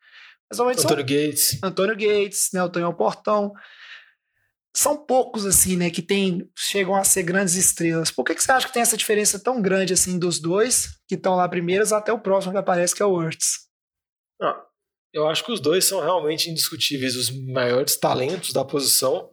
[0.50, 1.60] Mas normalmente são Antônio Gates.
[1.64, 3.54] Antônio Gates, né, o Tonhão Portão.
[4.74, 8.10] São poucos, assim, né, que tem, chegam a ser grandes estrelas.
[8.10, 11.16] Por que, que você acha que tem essa diferença tão grande, assim, dos dois que
[11.16, 13.68] estão lá primeiros até o próximo que aparece, que é o Hurts?
[15.14, 19.30] Eu acho que os dois são realmente indiscutíveis os maiores talentos da posição.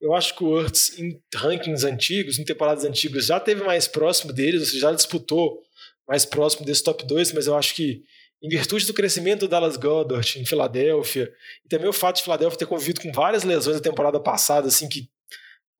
[0.00, 4.32] Eu acho que o Hurts, em rankings antigos, em temporadas antigas, já teve mais próximo
[4.32, 5.60] deles, ou seja, já disputou
[6.06, 8.02] mais próximo desse top 2, mas eu acho que,
[8.42, 11.32] em virtude do crescimento do Dallas Goddard em Filadélfia,
[11.64, 14.88] e também o fato de Filadélfia ter convivido com várias lesões na temporada passada, assim,
[14.88, 15.08] que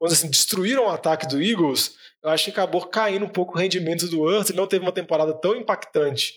[0.01, 3.61] vamos assim, destruíram o ataque do Eagles, eu acho que acabou caindo um pouco o
[3.61, 6.35] rendimento do Hurts, ele não teve uma temporada tão impactante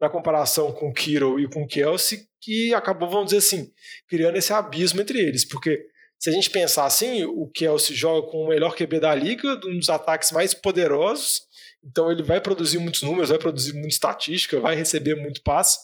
[0.00, 3.72] na comparação com o Kittle e com o Kelsey, que acabou, vamos dizer assim,
[4.08, 5.86] criando esse abismo entre eles, porque
[6.18, 9.78] se a gente pensar assim, o Kelsey joga com o melhor QB da liga, um
[9.78, 11.42] dos ataques mais poderosos,
[11.84, 15.78] então ele vai produzir muitos números, vai produzir muita estatística, vai receber muito passe,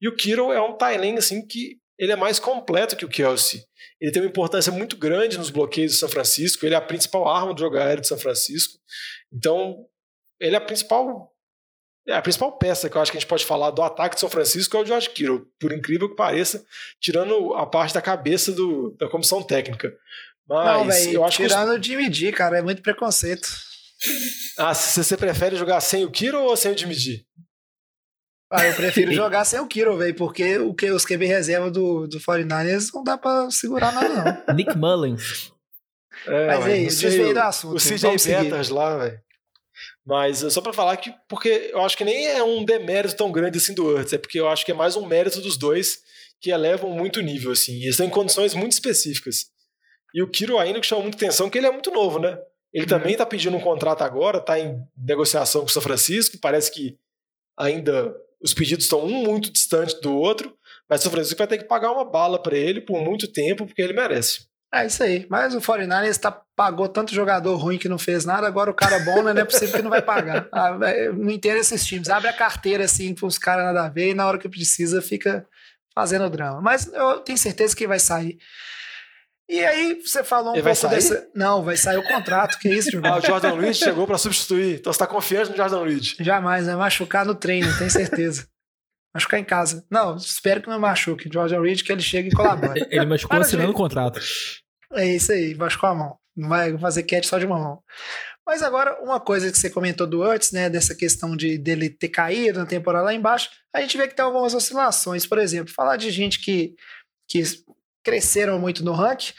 [0.00, 3.62] e o Kittle é um Thailand assim que ele é mais completo que o Kelsey.
[4.00, 7.28] Ele tem uma importância muito grande nos bloqueios do São Francisco, ele é a principal
[7.28, 8.78] arma do jogo aéreo de São Francisco,
[9.32, 9.84] então
[10.40, 11.30] ele é a principal
[12.08, 14.20] é, a principal peça que eu acho que a gente pode falar do ataque de
[14.20, 16.64] São Francisco é o George Kittle, por incrível que pareça,
[16.98, 19.94] tirando a parte da cabeça do, da comissão técnica.
[20.48, 21.44] Mas não, velho, eu acho que.
[21.44, 23.46] os- tirando o Jimmy G, cara, é muito preconceito.
[24.58, 27.24] Ah, se você prefere jogar sem o Kittle ou sem o G?
[28.52, 32.06] Ah, eu prefiro jogar sem o Kittle, velho, porque o que os QB reserva do,
[32.08, 34.54] do 49ers não dá pra segurar nada, não.
[34.56, 35.52] Nick Mullins.
[36.26, 38.16] É, Mas não sei, desviei do o- assunto, O CJ.
[38.42, 39.20] Betters lá, velho.
[40.04, 43.30] Mas é só pra falar que, porque eu acho que nem é um demérito tão
[43.30, 45.98] grande assim do Hurts, é porque eu acho que é mais um mérito dos dois
[46.40, 47.72] que elevam muito o nível, assim.
[47.78, 49.46] E eles têm condições muito específicas.
[50.12, 52.36] E o Kiro ainda que chama muita atenção, que ele é muito novo, né?
[52.72, 56.70] Ele também tá pedindo um contrato agora, tá em negociação com o São Francisco, parece
[56.70, 56.96] que
[57.58, 60.56] ainda os pedidos estão um muito distante do outro,
[60.88, 63.66] mas o São Francisco vai ter que pagar uma bala pra ele por muito tempo,
[63.66, 64.48] porque ele merece.
[64.72, 65.26] É isso aí.
[65.28, 69.00] Mas o 49ers tá, pagou tanto jogador ruim que não fez nada, agora o cara
[69.00, 69.32] bom, né?
[69.32, 70.48] Não é possível que não vai pagar.
[70.52, 72.08] Ah, eu não entendo esses times.
[72.08, 75.02] Abre a carteira assim para os caras nada a ver e na hora que precisa
[75.02, 75.46] fica
[75.94, 76.60] fazendo drama.
[76.60, 78.38] Mas eu tenho certeza que vai sair.
[79.50, 81.28] E aí você falou um Ele pouco dessa.
[81.34, 83.20] Não, vai sair o contrato, que isso, Ah, o?
[83.20, 84.76] Jordan Reed chegou pra substituir.
[84.76, 86.14] Então você tá confiante no Jordan Reed.
[86.20, 88.46] Jamais, vai machucar no treino, tenho certeza.
[89.12, 89.84] Machucar em casa.
[89.90, 91.28] Não, espero que não machuque.
[91.32, 92.86] George Reed, que ele chegue e colabore.
[92.88, 94.20] Ele machucou Para, assinando o contrato.
[94.94, 96.16] É isso aí, machucou a mão.
[96.36, 97.82] Não vai fazer catch só de uma mão.
[98.46, 102.08] Mas agora, uma coisa que você comentou do antes, né, dessa questão de dele ter
[102.08, 105.26] caído na temporada lá embaixo, a gente vê que tem algumas oscilações.
[105.26, 106.74] Por exemplo, falar de gente que,
[107.28, 107.42] que
[108.02, 109.32] cresceram muito no ranking,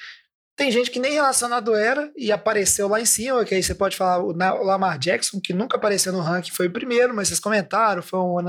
[0.56, 3.98] tem gente que nem relacionado era e apareceu lá em cima, que aí você pode
[3.98, 8.02] falar o Lamar Jackson, que nunca apareceu no ranking, foi o primeiro, mas vocês comentaram,
[8.02, 8.44] foi uma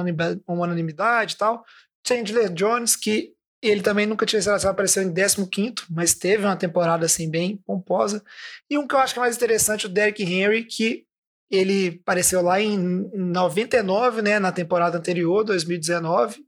[0.47, 1.65] unanimidade, e tal.
[2.07, 3.33] Chandler Jones, que
[3.63, 8.23] ele também nunca tinha seleção, apareceu em 15, mas teve uma temporada assim bem pomposa.
[8.69, 11.07] E um que eu acho que é mais interessante, o Derrick Henry, que
[11.49, 12.77] ele apareceu lá em
[13.15, 16.45] 99, né, na temporada anterior, 2019.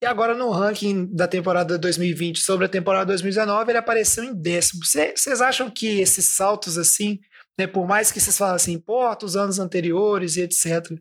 [0.00, 4.82] E agora no ranking da temporada 2020 sobre a temporada 2019, ele apareceu em décimo.
[4.84, 7.18] Vocês acham que esses saltos assim,
[7.58, 10.96] né, por mais que vocês falem assim, importa os anos anteriores e etc.,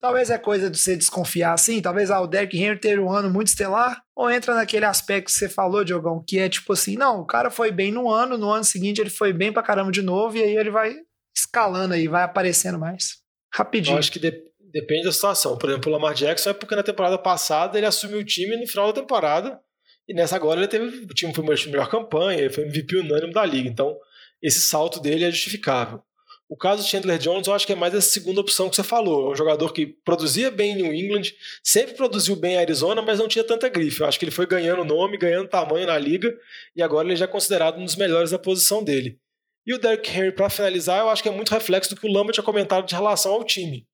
[0.00, 3.30] talvez é coisa de você desconfiar assim, talvez ah, o Derrick Henry ter um ano
[3.30, 7.20] muito estelar, ou entra naquele aspecto que você falou, Diogão, que é tipo assim, não,
[7.20, 10.02] o cara foi bem no ano, no ano seguinte ele foi bem pra caramba de
[10.02, 10.96] novo, e aí ele vai
[11.36, 13.18] escalando aí, vai aparecendo mais.
[13.54, 13.94] Rapidinho.
[13.94, 14.32] Eu acho que de
[14.76, 15.56] Depende da situação.
[15.56, 18.66] Por exemplo, o Lamar Jackson é porque na temporada passada ele assumiu o time no
[18.66, 19.58] final da temporada
[20.06, 23.32] e nessa agora ele teve o time foi uma melhor campanha, ele foi MVP unânime
[23.32, 23.70] da liga.
[23.70, 23.96] Então,
[24.42, 26.02] esse salto dele é justificável.
[26.46, 28.82] O caso de Chandler Jones, eu acho que é mais a segunda opção que você
[28.82, 29.28] falou.
[29.28, 31.32] É um jogador que produzia bem em New England,
[31.64, 34.02] sempre produziu bem em Arizona, mas não tinha tanta grife.
[34.02, 36.30] Eu acho que ele foi ganhando nome, ganhando tamanho na liga,
[36.76, 39.18] e agora ele já é considerado um dos melhores da posição dele.
[39.66, 42.12] E o Derrick Henry, para finalizar, eu acho que é muito reflexo do que o
[42.12, 43.86] Lambert tinha comentado de relação ao time.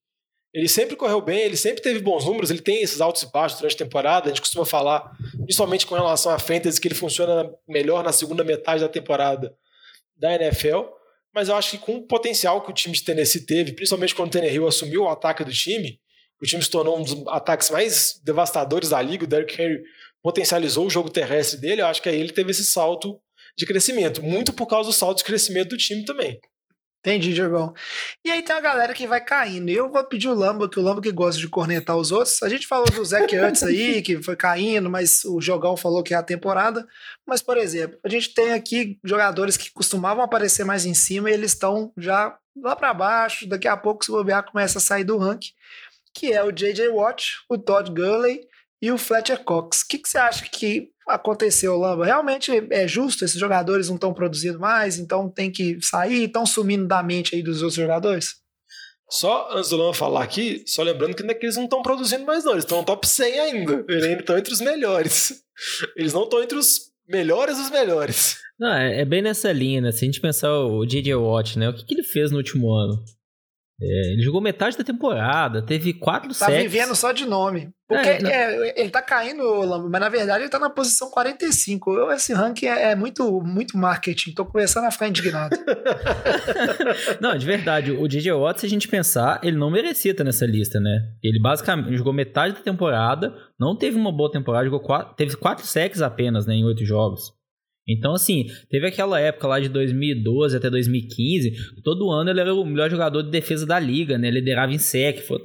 [0.53, 3.59] Ele sempre correu bem, ele sempre teve bons números, ele tem esses altos e baixos
[3.59, 4.27] durante a temporada.
[4.27, 5.11] A gente costuma falar,
[5.45, 9.55] principalmente com relação à Fantasy, que ele funciona melhor na segunda metade da temporada
[10.15, 10.83] da NFL.
[11.35, 14.29] Mas eu acho que com o potencial que o time de Tennessee teve, principalmente quando
[14.29, 15.99] o Tannehill assumiu o ataque do time,
[16.41, 19.25] o time se tornou um dos ataques mais devastadores da liga.
[19.25, 19.83] O Derrick Henry
[20.23, 21.81] potencializou o jogo terrestre dele.
[21.81, 23.19] Eu acho que aí ele teve esse salto
[23.57, 26.39] de crescimento, muito por causa do salto de crescimento do time também.
[27.05, 27.75] Entendi, Diogão.
[28.25, 29.69] E aí tem uma galera que vai caindo.
[29.69, 32.41] Eu vou pedir o Lamba, que o Lamba que gosta de cornetar os outros.
[32.45, 36.15] A gente falou do Zach Ertz aí, que foi caindo, mas o Jogão falou que
[36.15, 36.87] é a temporada.
[37.27, 41.33] Mas, por exemplo, a gente tem aqui jogadores que costumavam aparecer mais em cima e
[41.35, 43.49] eles estão já lá para baixo.
[43.49, 45.51] Daqui a pouco, se o bobear, começa a sair do ranking.
[46.15, 46.89] Que é o J.J.
[46.89, 48.47] Watt, o Todd Gurley
[48.81, 49.81] e o Fletcher Cox.
[49.81, 52.05] O que, que você acha que aconteceu, Lamba?
[52.05, 53.25] Realmente é justo?
[53.25, 57.43] Esses jogadores não estão produzindo mais, então tem que sair, estão sumindo da mente aí
[57.43, 58.37] dos outros jogadores?
[59.11, 62.25] Só antes do Lamba falar aqui, só lembrando que, é que eles não estão produzindo
[62.25, 62.53] mais, não.
[62.53, 63.85] Eles estão no top 100 ainda.
[63.87, 65.45] Eles ainda estão entre os melhores.
[65.95, 68.39] Eles não estão entre os melhores dos melhores.
[68.59, 69.93] Não, é, é, bem nessa linha, né?
[69.93, 71.15] Se a gente pensar o J.J.
[71.15, 71.69] Watt, né?
[71.69, 73.05] O que, que ele fez no último ano?
[73.83, 76.55] É, ele jogou metade da temporada, teve quatro tá sets.
[76.55, 77.71] Tá vivendo só de nome.
[77.89, 79.43] Porque é, é, ele tá caindo,
[79.91, 82.11] mas na verdade ele tá na posição 45.
[82.13, 84.33] Esse ranking é, é muito, muito marketing.
[84.33, 85.57] Tô começando a ficar indignado.
[87.21, 90.47] não, de verdade, o DJ Watt, se a gente pensar, ele não merecia estar nessa
[90.47, 91.09] lista, né?
[91.23, 95.67] Ele basicamente jogou metade da temporada, não teve uma boa temporada, jogou quatro, teve quatro
[95.67, 97.42] sacks apenas, né, em oito jogos.
[97.87, 101.53] Então, assim, teve aquela época lá de 2012 até 2015,
[101.83, 104.31] todo ano ele era o melhor jogador de defesa da liga, né?
[104.31, 105.39] Liderava em sec, foi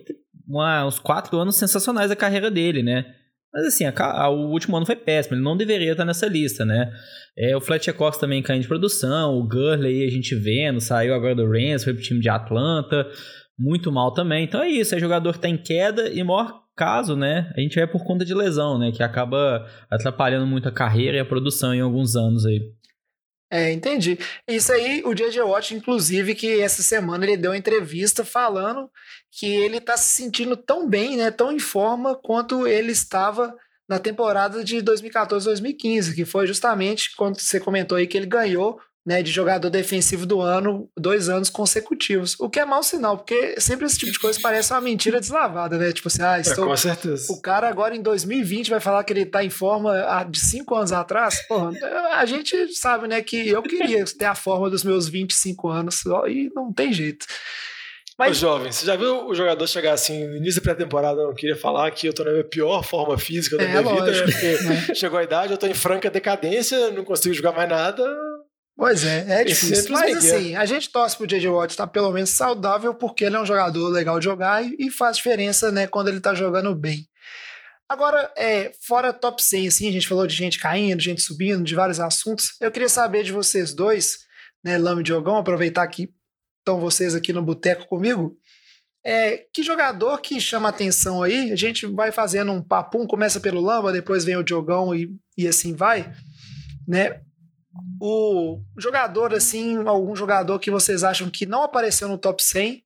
[0.48, 3.06] uma, uns quatro anos sensacionais da carreira dele, né?
[3.52, 6.64] Mas assim, a, a, o último ano foi péssimo, ele não deveria estar nessa lista,
[6.64, 6.92] né?
[7.36, 11.34] É, o Fletcher Cox também caindo de produção, o Gurley a gente vendo, saiu agora
[11.34, 13.08] do Rams, foi pro time de Atlanta,
[13.58, 14.44] muito mal também.
[14.44, 17.76] Então é isso, é jogador que tá em queda e maior caso, né, a gente
[17.76, 21.74] vai por conta de lesão, né, que acaba atrapalhando muito a carreira e a produção
[21.74, 22.62] em alguns anos aí.
[23.50, 24.20] É, entendi.
[24.48, 25.42] Isso aí, o J.J.
[25.42, 28.90] Watt, inclusive, que essa semana ele deu uma entrevista falando
[29.32, 33.56] que ele tá se sentindo tão bem, né, tão em forma quanto ele estava
[33.90, 39.24] na temporada de 2014-2015, que foi justamente quando você comentou aí que ele ganhou né,
[39.24, 42.36] de jogador defensivo do ano dois anos consecutivos.
[42.38, 45.78] O que é mau sinal, porque sempre esse tipo de coisa parece uma mentira deslavada,
[45.78, 45.94] né?
[45.94, 46.66] Tipo assim, ah, é, estou...
[46.66, 47.32] É, com certeza.
[47.32, 49.94] O cara agora em 2020 vai falar que ele tá em forma
[50.30, 51.42] de cinco anos atrás.
[51.48, 51.72] Porra,
[52.16, 56.52] a gente sabe, né, que eu queria ter a forma dos meus 25 anos e
[56.54, 57.26] não tem jeito.
[58.18, 58.32] Mas...
[58.32, 61.56] Ô, jovem, você já viu o jogador chegar assim, no início da pré-temporada, eu queria
[61.56, 64.58] falar que eu tô na minha pior forma física da é, minha lógico, vida?
[64.58, 64.96] Porque é.
[64.96, 68.04] chegou a idade, eu tô em franca decadência, não consigo jogar mais nada,
[68.78, 69.92] Pois é, é difícil.
[69.92, 71.50] Mas assim, a gente torce pro J.J.
[71.50, 74.92] Watt estar pelo menos saudável, porque ele é um jogador legal de jogar e, e
[74.92, 77.08] faz diferença, né, quando ele tá jogando bem.
[77.90, 81.74] Agora, é, fora top 100, assim, a gente falou de gente caindo, gente subindo, de
[81.74, 82.56] vários assuntos.
[82.62, 84.20] Eu queria saber de vocês dois,
[84.64, 86.14] né, Lama e Diogão, aproveitar que
[86.60, 88.38] estão vocês aqui no boteco comigo.
[89.04, 91.52] É, que jogador que chama atenção aí?
[91.52, 95.48] A gente vai fazendo um papum, começa pelo Lamba, depois vem o Diogão e, e
[95.48, 96.14] assim vai.
[96.88, 97.22] Né?
[98.00, 102.84] O jogador, assim, algum jogador que vocês acham que não apareceu no top 100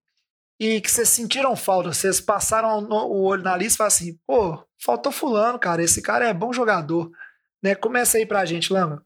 [0.60, 4.64] e que vocês sentiram falta, vocês passaram o olho na lista e falaram assim, pô,
[4.80, 7.10] faltou fulano, cara, esse cara é bom jogador,
[7.64, 7.74] né?
[7.74, 9.04] Começa aí pra gente, Lama.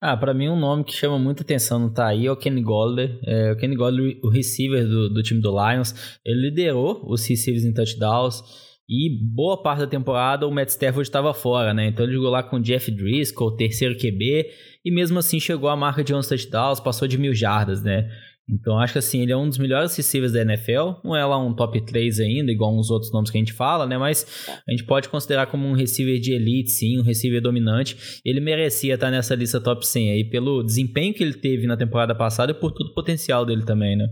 [0.00, 2.62] Ah, para mim um nome que chama muita atenção não tá aí é o Kenny
[2.62, 3.18] Golladay.
[3.24, 7.64] É, o Kenny Golladay, o receiver do, do time do Lions, ele liderou os receivers
[7.64, 8.42] em touchdowns
[8.88, 11.88] e boa parte da temporada o Matt Stafford estava fora, né?
[11.88, 14.50] Então ele jogou lá com o Jeff Driscoll, terceiro QB,
[14.84, 18.08] e mesmo assim chegou à marca de 11 touchdowns, passou de mil jardas, né?
[18.50, 21.00] Então acho que assim, ele é um dos melhores receivers da NFL.
[21.04, 23.86] Não é lá um top 3 ainda, igual uns outros nomes que a gente fala,
[23.86, 23.96] né?
[23.96, 28.20] Mas a gente pode considerar como um receiver de elite, sim, um receiver dominante.
[28.24, 32.14] Ele merecia estar nessa lista top 100 aí, pelo desempenho que ele teve na temporada
[32.14, 34.06] passada e por todo o potencial dele também, né?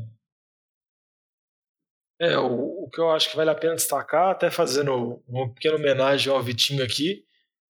[2.21, 5.77] É, o, o que eu acho que vale a pena destacar, até fazendo uma pequena
[5.77, 7.25] homenagem ao Vitinho aqui,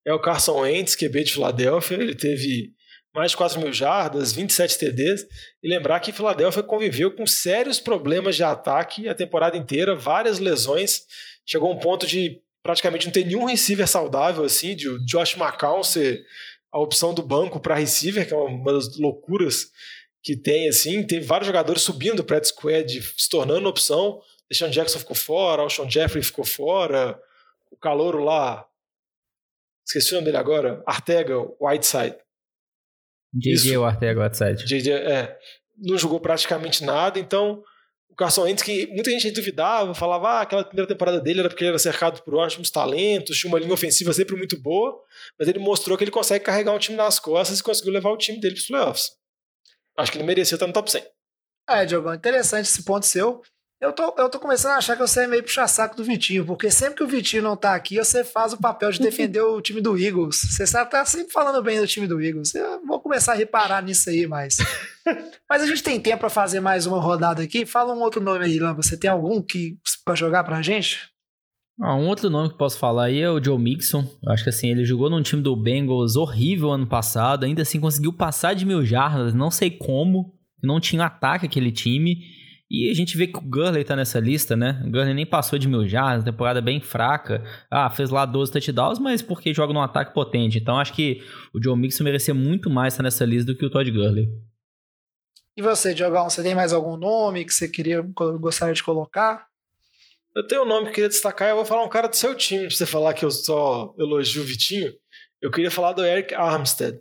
[0.04, 1.96] é o Carson Wentz, QB de Filadélfia.
[1.96, 2.72] Ele teve
[3.14, 5.26] mais de 4 mil jardas, 27 TDs.
[5.62, 11.02] E lembrar que Filadélfia conviveu com sérios problemas de ataque a temporada inteira, várias lesões.
[11.46, 15.82] Chegou a um ponto de praticamente não ter nenhum receiver saudável, assim, de Josh McCown
[15.82, 16.22] ser
[16.72, 19.66] a opção do banco para receiver, que é uma das loucuras
[20.22, 21.02] que tem, assim.
[21.02, 24.20] Teve vários jogadores subindo para squad, se tornando opção.
[24.50, 27.20] Deshaun Jackson ficou fora, o Sean Jeffrey ficou fora,
[27.70, 28.66] o calouro lá,
[29.86, 32.16] esqueci o nome dele agora, Artega Whiteside,
[33.32, 34.64] JJ Artega Whiteside.
[34.64, 35.38] JJ, é,
[35.78, 37.62] não jogou praticamente nada, então
[38.08, 41.62] o Carson Wentz, que muita gente duvidava, falava ah, aquela primeira temporada dele era porque
[41.62, 45.00] ele era cercado por ótimos talentos, tinha uma linha ofensiva sempre muito boa,
[45.38, 48.16] mas ele mostrou que ele consegue carregar um time nas costas e conseguiu levar o
[48.16, 49.10] time dele para os playoffs.
[49.96, 51.04] Acho que ele merecia estar no top 100.
[51.68, 53.42] É, Diogão, interessante esse ponto seu.
[53.80, 56.70] Eu tô, eu tô começando a achar que você é meio puxa-saco do Vitinho, porque
[56.70, 59.80] sempre que o Vitinho não tá aqui, você faz o papel de defender o time
[59.80, 60.36] do Eagles.
[60.50, 62.54] Você sabe, tá sempre falando bem do time do Eagles.
[62.54, 64.58] Eu vou começar a reparar nisso aí mais.
[65.48, 67.64] Mas a gente tem tempo para fazer mais uma rodada aqui.
[67.64, 68.82] Fala um outro nome aí, Lamba.
[68.82, 71.08] Você tem algum que para jogar pra gente?
[71.80, 74.04] Ah, um outro nome que posso falar aí é o Joe Mixon.
[74.22, 77.80] Eu acho que assim, ele jogou num time do Bengals horrível ano passado, ainda assim
[77.80, 82.18] conseguiu passar de mil jardas, não sei como, não tinha ataque aquele time.
[82.70, 84.80] E a gente vê que o Gurley tá nessa lista, né?
[84.86, 87.42] O Gurley nem passou de mil jardas, temporada bem fraca.
[87.68, 90.58] Ah, fez lá 12 touchdowns, mas porque joga num ataque potente.
[90.58, 91.20] Então acho que
[91.52, 94.28] o Joe Mixon merecia muito mais estar nessa lista do que o Todd Gurley.
[95.56, 99.46] E você, Diogão, você tem mais algum nome que você queria gostaria de colocar?
[100.34, 102.36] Eu tenho um nome que eu queria destacar, eu vou falar um cara do seu
[102.36, 104.92] time, pra você falar que eu só elogio o Vitinho.
[105.42, 107.00] Eu queria falar do Eric Armstead,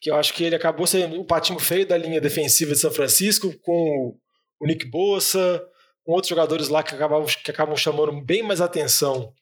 [0.00, 2.90] que eu acho que ele acabou sendo o patinho feio da linha defensiva de São
[2.90, 4.18] Francisco, com
[4.60, 5.62] o Nick Bossa,
[6.04, 9.34] com outros jogadores lá que acabam, que acabam chamando bem mais atenção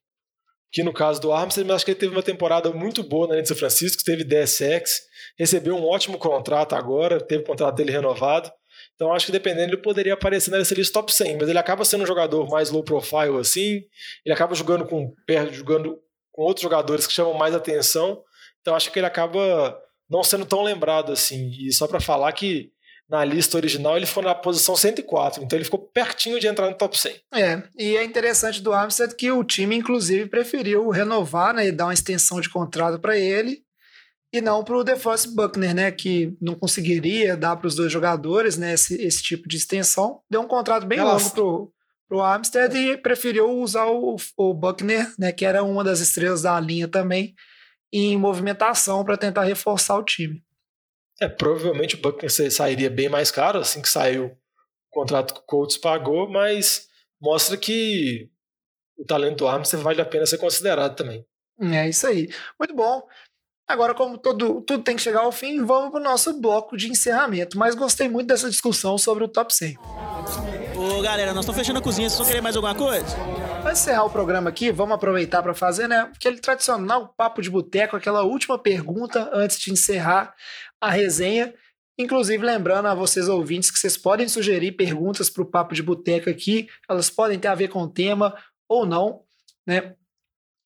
[0.74, 3.34] que no caso do Armstead, mas acho que ele teve uma temporada muito boa na
[3.34, 5.02] linha de São Francisco, teve DSX,
[5.38, 8.50] recebeu um ótimo contrato agora, teve o contrato dele renovado.
[8.96, 12.02] Então acho que dependendo ele poderia aparecer nessa lista top 100, mas ele acaba sendo
[12.02, 13.82] um jogador mais low profile assim,
[14.26, 15.14] ele acaba jogando com
[15.52, 15.96] jogando
[16.32, 18.20] com outros jogadores que chamam mais atenção.
[18.60, 21.52] Então acho que ele acaba não sendo tão lembrado assim.
[21.56, 22.72] E só para falar que
[23.08, 26.76] na lista original ele ficou na posição 104, então ele ficou pertinho de entrar no
[26.76, 27.20] top 100.
[27.34, 31.86] É, e é interessante do Armstead que o time inclusive preferiu renovar, né, e dar
[31.86, 33.62] uma extensão de contrato para ele
[34.32, 38.56] e não para o DeForest Buckner, né, que não conseguiria dar para os dois jogadores,
[38.56, 40.20] né, esse, esse tipo de extensão.
[40.28, 41.24] Deu um contrato bem Nossa.
[41.24, 41.74] longo pro
[42.08, 46.58] pro Armstead e preferiu usar o, o Buckner, né, que era uma das estrelas da
[46.60, 47.34] linha também,
[47.92, 50.42] em movimentação para tentar reforçar o time.
[51.20, 54.36] É, provavelmente o Buckner sairia bem mais caro assim que saiu o
[54.90, 56.88] contrato que o Colts pagou, mas
[57.20, 58.28] mostra que
[58.98, 61.24] o talento do Armstead vale a pena ser considerado também.
[61.60, 62.28] É isso aí.
[62.58, 63.02] Muito bom.
[63.66, 66.90] Agora, como todo, tudo tem que chegar ao fim, vamos para o nosso bloco de
[66.90, 67.58] encerramento.
[67.58, 69.78] Mas gostei muito dessa discussão sobre o top 100.
[70.76, 72.10] Ô, galera, nós estamos fechando a cozinha.
[72.10, 73.16] Vocês vão querer mais alguma coisa?
[73.62, 76.10] Para encerrar o programa aqui, vamos aproveitar para fazer, né?
[76.14, 80.34] Aquele tradicional papo de boteco, aquela última pergunta antes de encerrar
[80.84, 81.54] a resenha.
[81.98, 86.28] Inclusive, lembrando a vocês ouvintes que vocês podem sugerir perguntas para o papo de boteco
[86.28, 86.68] aqui.
[86.88, 88.36] Elas podem ter a ver com o tema
[88.68, 89.22] ou não,
[89.66, 89.94] né?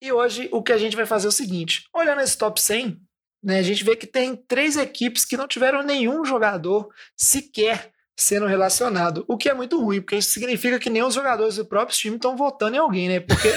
[0.00, 3.00] E hoje o que a gente vai fazer é o seguinte: olhando esse top 100,
[3.42, 8.46] né, a gente vê que tem três equipes que não tiveram nenhum jogador sequer sendo
[8.46, 11.96] relacionado, o que é muito ruim, porque isso significa que nem os jogadores do próprio
[11.96, 13.20] time estão votando em alguém, né?
[13.20, 13.48] Porque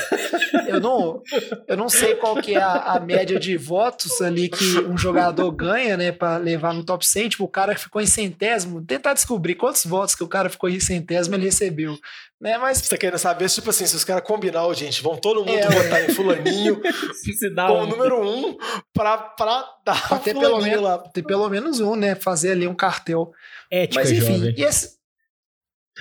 [0.67, 1.19] eu não,
[1.67, 5.49] eu não sei qual que é a, a, média de votos ali que um jogador
[5.51, 9.15] ganha, né, para levar no top 100, tipo, o cara que ficou em centésimo, tentar
[9.15, 11.97] descobrir quantos votos que o cara ficou em centésimo ele recebeu.
[12.41, 12.79] Né, mas...
[12.79, 15.69] Você tá querendo saber, tipo assim, se os caras combinar, gente, vão todo mundo é,
[15.69, 16.81] votar em fulaninho
[17.67, 17.85] como um.
[17.85, 18.57] número um
[18.91, 20.97] pra, pra dar pra ter pelo, menos, lá.
[20.97, 22.15] ter pelo menos um, né?
[22.15, 23.31] Fazer ali um cartel.
[23.69, 24.55] Ética, Mas enfim, jovem.
[24.57, 24.99] e esse.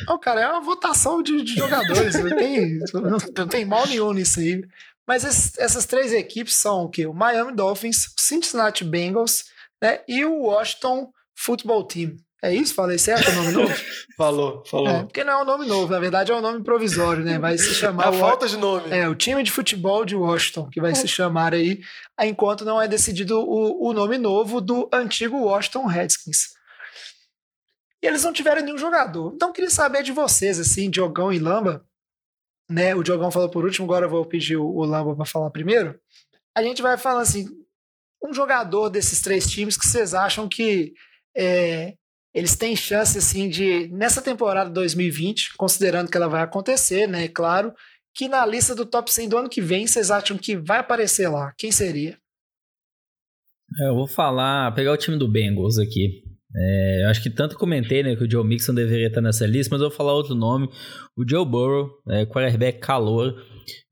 [0.09, 4.13] Oh, cara, é uma votação de, de jogadores, não, tem, não, não, tem mal nenhum
[4.15, 4.65] nisso aí.
[5.07, 7.07] Mas esses, essas três equipes são o quê?
[7.07, 9.45] O Miami Dolphins, o Cincinnati Bengals
[9.83, 12.17] né, e o Washington Football Team.
[12.43, 12.75] É isso?
[12.75, 13.75] Falei certo o nome novo?
[14.17, 14.89] falou, falou.
[14.89, 17.39] É, porque não é um nome novo, na verdade é um nome provisório, né?
[17.39, 18.05] Vai se chamar.
[18.05, 18.91] É a falta de nome.
[18.91, 21.81] É, o time de futebol de Washington, que vai se chamar aí,
[22.23, 26.55] enquanto não é decidido o, o nome novo do antigo Washington Redskins.
[28.03, 29.33] e eles não tiveram nenhum jogador.
[29.35, 31.85] Então, queria saber de vocês, assim, Diogão e Lamba,
[32.71, 32.95] né?
[32.95, 36.01] O Diogão falou por último, agora eu vou pedir o, o Lamba para falar primeiro.
[36.57, 37.47] A gente vai falar assim,
[38.25, 40.95] um jogador desses três times que vocês acham que
[41.37, 41.95] é,
[42.35, 47.73] eles têm chance, assim, de, nessa temporada 2020, considerando que ela vai acontecer, né, claro,
[48.15, 51.29] que na lista do top 100 do ano que vem, vocês acham que vai aparecer
[51.29, 51.53] lá?
[51.57, 52.17] Quem seria?
[53.81, 56.23] É, eu vou falar, pegar o time do Bengals aqui.
[56.55, 59.73] É, eu acho que tanto comentei né, que o Joe Mixon deveria estar nessa lista,
[59.73, 60.69] mas eu vou falar outro nome.
[61.17, 63.35] O Joe Burrow, é, quarterback calor.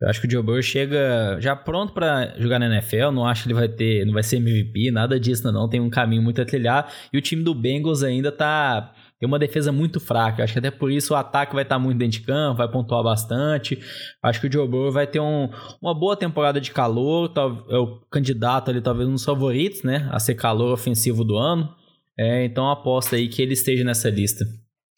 [0.00, 3.10] Eu acho que o Joe Burrow chega já pronto para jogar na NFL.
[3.12, 5.68] Não acho que ele vai ter, não vai ser MVP, nada disso, não.
[5.68, 6.92] Tem um caminho muito a trilhar.
[7.12, 10.44] E o time do Bengals ainda tá tem uma defesa muito fraca.
[10.44, 13.02] Acho que até por isso o ataque vai estar muito dentro de campo, vai pontuar
[13.02, 13.78] bastante.
[14.22, 15.50] Acho que o Joe Burrow vai ter um,
[15.82, 17.32] uma boa temporada de calor.
[17.68, 20.08] É o candidato ali, talvez um dos favoritos, né?
[20.12, 21.68] A ser calor ofensivo do ano.
[22.16, 24.44] É, então aposta aí que ele esteja nessa lista.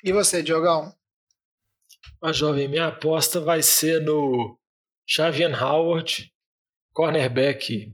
[0.05, 0.93] E você, Diogão?
[2.23, 4.59] A jovem, minha aposta vai ser no
[5.11, 6.31] Xavier Howard,
[6.93, 7.93] cornerback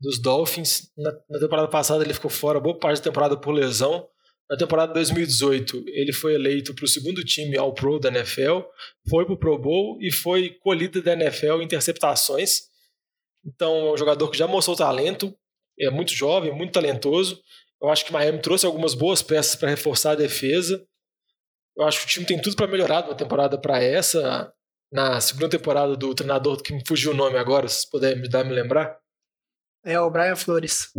[0.00, 0.90] dos Dolphins.
[0.96, 4.08] Na, na, temporada passada ele ficou fora boa parte da temporada por lesão.
[4.50, 8.60] Na temporada 2018 ele foi eleito para o segundo time All Pro da NFL,
[9.08, 12.62] foi para o Pro Bowl e foi colhido da NFL em interceptações.
[13.44, 15.34] Então é um jogador que já mostrou talento,
[15.78, 17.40] é muito jovem, muito talentoso
[17.82, 20.86] eu acho que Miami trouxe algumas boas peças para reforçar a defesa.
[21.76, 24.52] Eu acho que o time tem tudo para melhorar de uma temporada para essa.
[24.92, 28.44] Na segunda temporada do treinador que me fugiu o nome agora, se puder me dar
[28.44, 28.98] me lembrar.
[29.84, 30.90] É o Brian Flores.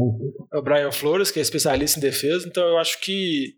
[0.51, 2.47] É o Brian Flores, que é especialista em defesa.
[2.47, 3.55] Então eu acho que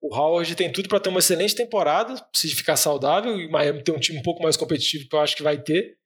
[0.00, 3.94] o Howard tem tudo para ter uma excelente temporada, se ficar saudável, e Miami tem
[3.94, 5.96] um time um pouco mais competitivo que eu acho que vai ter.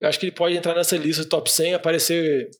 [0.00, 2.50] Eu acho que ele pode entrar nessa lista top 100, aparecer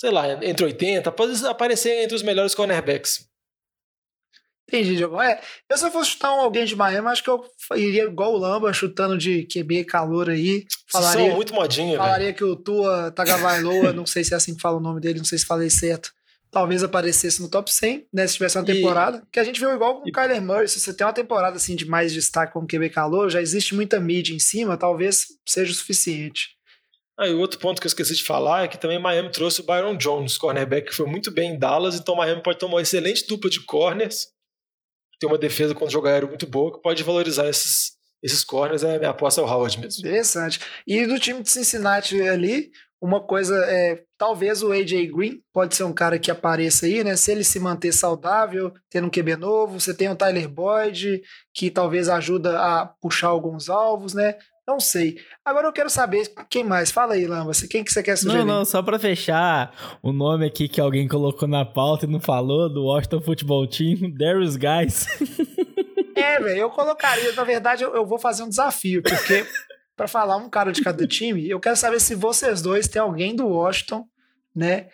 [0.00, 3.29] sei lá, entre 80, pode aparecer entre os melhores cornerbacks.
[4.70, 5.20] Entendi, Diogo.
[5.20, 7.44] É, eu se eu fosse chutar um, alguém de Miami, acho que eu
[7.74, 10.64] iria igual o Lamba, chutando de QB calor aí.
[10.86, 14.60] Falaria, São muito modinha, Falaria que o Tua Tagovailoa, não sei se é assim que
[14.60, 16.12] fala o nome dele, não sei se falei certo,
[16.52, 19.18] talvez aparecesse no top 100, né, se tivesse uma temporada.
[19.26, 19.32] E...
[19.32, 21.74] Que a gente viu igual com o Kyler Murray, se você tem uma temporada assim
[21.74, 25.74] de mais destaque como QB calor, já existe muita mídia em cima, talvez seja o
[25.74, 26.60] suficiente.
[27.18, 29.64] Ah, e outro ponto que eu esqueci de falar é que também Miami trouxe o
[29.64, 33.26] Byron Jones, cornerback, que foi muito bem em Dallas, então Miami pode ter uma excelente
[33.26, 34.28] dupla de corners,
[35.20, 37.92] tem uma defesa quando jogar aéreo muito boa, que pode valorizar esses,
[38.22, 40.00] esses corners, é minha aposta é o Howard mesmo.
[40.00, 40.58] Interessante.
[40.86, 45.84] E do time de Cincinnati ali, uma coisa é, talvez o AJ Green pode ser
[45.84, 47.16] um cara que apareça aí, né?
[47.16, 51.22] Se ele se manter saudável, tendo um QB novo, você tem o Tyler Boyd,
[51.54, 54.36] que talvez ajuda a puxar alguns alvos, né?
[54.66, 55.18] Não sei.
[55.44, 56.90] Agora eu quero saber quem mais.
[56.90, 57.52] Fala aí, Lamba.
[57.68, 58.44] Quem que você quer sugerir?
[58.44, 62.20] Não, não, só pra fechar o nome aqui que alguém colocou na pauta e não
[62.20, 65.06] falou, do Washington Football Team, Darius Guys.
[66.14, 67.32] É, velho, eu colocaria.
[67.32, 69.44] Na verdade, eu, eu vou fazer um desafio, porque
[69.96, 73.34] para falar um cara de cada time, eu quero saber se vocês dois têm alguém
[73.34, 74.06] do Washington,
[74.54, 74.88] né?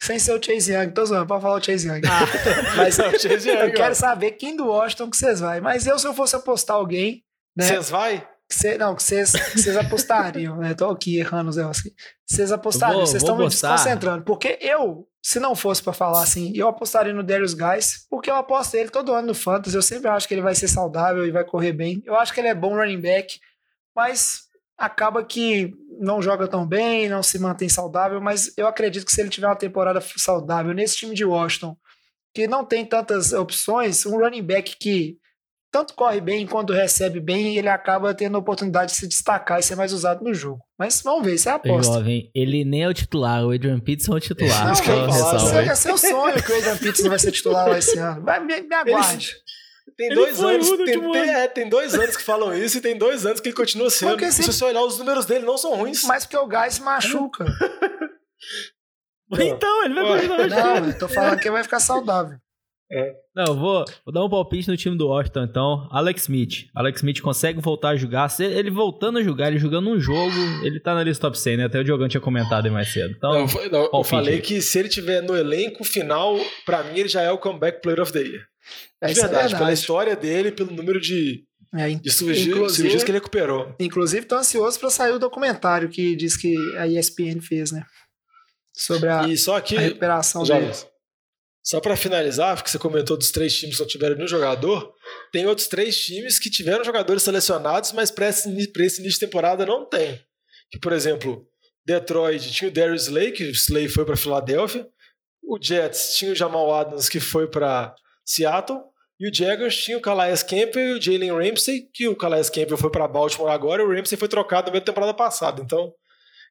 [0.00, 2.02] Sem ser o Chase Young, tô zoando, pode falar o Chase Young.
[2.08, 2.20] Ah,
[2.76, 5.60] mas não, Chase Young, eu quero saber quem do Washington que vocês vai.
[5.60, 7.24] Mas eu, se eu fosse apostar alguém.
[7.56, 8.26] Né, vocês vai?
[8.50, 10.72] Cê, não, que vocês apostariam, né?
[10.72, 11.92] Tô aqui errando os negócios
[12.26, 14.24] Vocês apostariam, vocês estão me desconcentrando.
[14.24, 18.36] Porque eu, se não fosse para falar assim, eu apostaria no Darius Guys, porque eu
[18.36, 19.76] aposto ele todo ano no Fantasy.
[19.76, 22.02] Eu sempre acho que ele vai ser saudável e vai correr bem.
[22.06, 23.38] Eu acho que ele é bom running back,
[23.94, 28.18] mas acaba que não joga tão bem, não se mantém saudável.
[28.18, 31.76] Mas eu acredito que se ele tiver uma temporada saudável nesse time de Washington,
[32.32, 35.18] que não tem tantas opções, um running back que
[35.70, 39.62] tanto corre bem quanto recebe bem ele acaba tendo a oportunidade de se destacar e
[39.62, 40.60] ser mais usado no jogo.
[40.78, 41.94] Mas vamos ver, isso é a aposta.
[41.94, 44.64] Jovem, ele nem é o titular, o Adrian Peterson é o titular.
[44.64, 48.22] Não, não, é seu sonho que o Adrian Peterson vai ser titular lá esse ano.
[48.22, 49.34] Vai, me, me aguarde.
[49.96, 53.26] Tem dois anos, tem, tem, é, tem, dois anos que falam isso e tem dois
[53.26, 54.10] anos que ele continua sendo.
[54.10, 56.04] Porque se você olhar os números dele, não são ruins.
[56.04, 57.44] Mas porque o Gás machuca.
[59.32, 60.80] então, ele vai continuar.
[60.80, 62.38] Não, eu tô falando que ele vai ficar saudável.
[62.90, 63.14] É.
[63.38, 65.88] Não, vou, vou dar um palpite no time do Washington, então.
[65.92, 66.66] Alex Smith.
[66.74, 68.28] Alex Smith consegue voltar a jogar.
[68.28, 70.34] Se ele voltando a jogar, ele jogando um jogo,
[70.64, 71.64] ele tá na lista top 100, né?
[71.66, 73.14] Até o Diogão tinha comentado aí mais cedo.
[73.16, 76.36] Então, não, não, eu falei que se ele tiver no elenco final,
[76.66, 78.42] para mim ele já é o comeback player of the year.
[79.00, 81.44] É, é verdade, é pela história dele, pelo número de,
[81.76, 83.72] é, de cirurgias que ele recuperou.
[83.78, 87.84] Inclusive, tô ansioso para sair o documentário que diz que a ESPN fez, né?
[88.72, 90.72] Sobre a, e só aqui, a recuperação dele.
[91.68, 94.90] Só para finalizar, porque você comentou dos três times que não tiveram nenhum jogador,
[95.30, 99.66] tem outros três times que tiveram jogadores selecionados, mas para esse, esse início de temporada
[99.66, 100.18] não tem.
[100.70, 101.46] Que, por exemplo,
[101.84, 104.88] Detroit tinha o Darius Slay, que o Slay foi para Filadélfia.
[105.42, 107.94] O Jets tinha o Jamal Adams, que foi para
[108.24, 108.80] Seattle.
[109.20, 112.78] E o Jaguars tinha o Calais Campbell e o Jalen Ramsey, que o Calais Campbell
[112.78, 115.60] foi para Baltimore agora e o Ramsey foi trocado meio da temporada passada.
[115.60, 115.92] Então,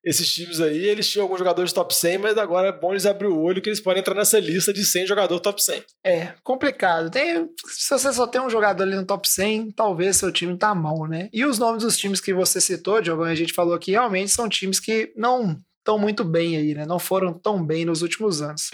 [0.07, 3.27] esses times aí, eles tinham alguns jogadores top 100, mas agora é bom eles abrir
[3.27, 5.83] o olho que eles podem entrar nessa lista de 100 jogadores top 100.
[6.01, 7.11] É, complicado.
[7.11, 10.73] Tem, se você só tem um jogador ali no top 100, talvez seu time tá
[10.73, 11.27] mal, né?
[11.33, 14.47] E os nomes dos times que você citou, Diogo, a gente falou aqui, realmente são
[14.47, 16.85] times que não estão muito bem aí, né?
[16.85, 18.71] Não foram tão bem nos últimos anos.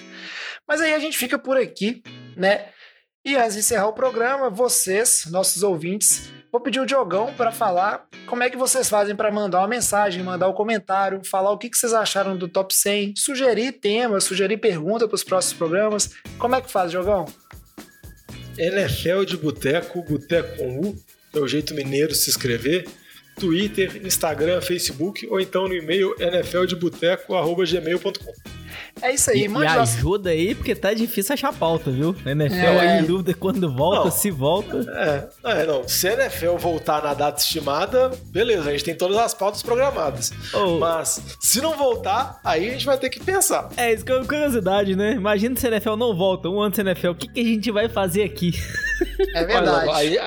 [0.68, 2.04] Mas aí a gente fica por aqui,
[2.38, 2.70] né?
[3.26, 8.06] E antes de encerrar o programa, vocês, nossos ouvintes, vou pedir o Diogão para falar
[8.28, 11.70] como é que vocês fazem para mandar uma mensagem, mandar um comentário, falar o que,
[11.70, 16.10] que vocês acharam do top 100, sugerir temas, sugerir perguntas para os próximos programas.
[16.38, 17.24] Como é que faz, Diogão?
[18.58, 20.94] NFL de Boteco, Boteco com U,
[21.34, 22.86] é o jeito mineiro se escrever.
[23.40, 28.53] Twitter, Instagram, Facebook ou então no e-mail nfldeboteco.gmail.com.
[29.02, 32.16] É isso aí, e, e ajuda aí, porque tá difícil achar pauta, viu?
[32.26, 32.80] NFL é.
[32.80, 34.12] aí em dúvida quando volta, não.
[34.12, 34.78] se volta.
[35.44, 35.88] É, é, não.
[35.88, 40.32] Se a NFL voltar na data estimada, beleza, a gente tem todas as pautas programadas.
[40.54, 40.80] Oh.
[40.80, 43.70] Mas se não voltar, aí a gente vai ter que pensar.
[43.78, 45.14] É, isso que é uma curiosidade, né?
[45.14, 47.72] Imagina se a NFL não volta, um ano sem NFL, o que, que a gente
[47.72, 48.52] vai fazer aqui?
[49.36, 49.90] É verdade.
[49.92, 50.18] Aí,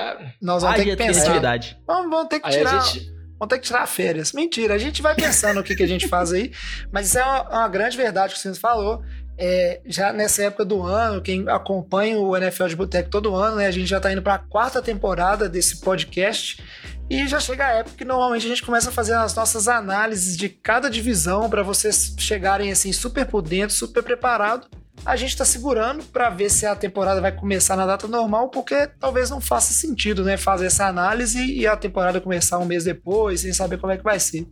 [0.41, 1.59] Nós vamos ter que pensar.
[1.85, 2.81] Vamos, vamos ter que tirar...
[2.81, 4.31] Gente vão ter que tirar férias.
[4.31, 6.51] Mentira, a gente vai pensando o que, que a gente faz aí,
[6.91, 9.03] mas isso é uma, uma grande verdade que o Cines falou.
[9.39, 13.67] É, já nessa época do ano, quem acompanha o NFL de Boteco todo ano, né,
[13.67, 16.63] a gente já está indo para a quarta temporada desse podcast.
[17.09, 20.35] E já chega a época que normalmente a gente começa a fazer as nossas análises
[20.35, 24.67] de cada divisão para vocês chegarem assim super por dentro, super preparado
[25.05, 28.87] a gente está segurando para ver se a temporada vai começar na data normal, porque
[28.99, 33.41] talvez não faça sentido, né, fazer essa análise e a temporada começar um mês depois,
[33.41, 34.45] sem saber como é que vai ser.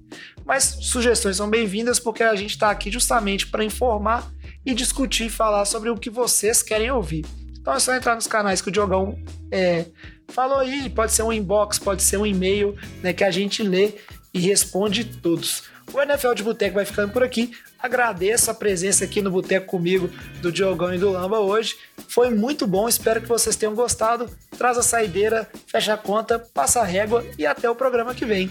[0.46, 4.32] Mas sugestões são bem-vindas porque a gente está aqui justamente para informar
[4.66, 7.26] e discutir e falar sobre o que vocês querem ouvir.
[7.60, 9.18] Então é só entrar nos canais que o Diogão
[9.52, 9.86] é,
[10.30, 13.94] falou aí, pode ser um inbox, pode ser um e-mail, né, que a gente lê
[14.34, 15.64] e responde todos.
[15.94, 17.52] O NFL de Boteco vai ficando por aqui.
[17.86, 20.10] Agradeço a presença aqui no Boteco comigo
[20.42, 21.76] do Diogão e do Lamba hoje.
[22.08, 24.28] Foi muito bom, espero que vocês tenham gostado.
[24.58, 28.50] Traz a saideira, fecha a conta, passa a régua e até o programa que vem.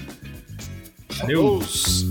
[1.20, 2.06] Adeus.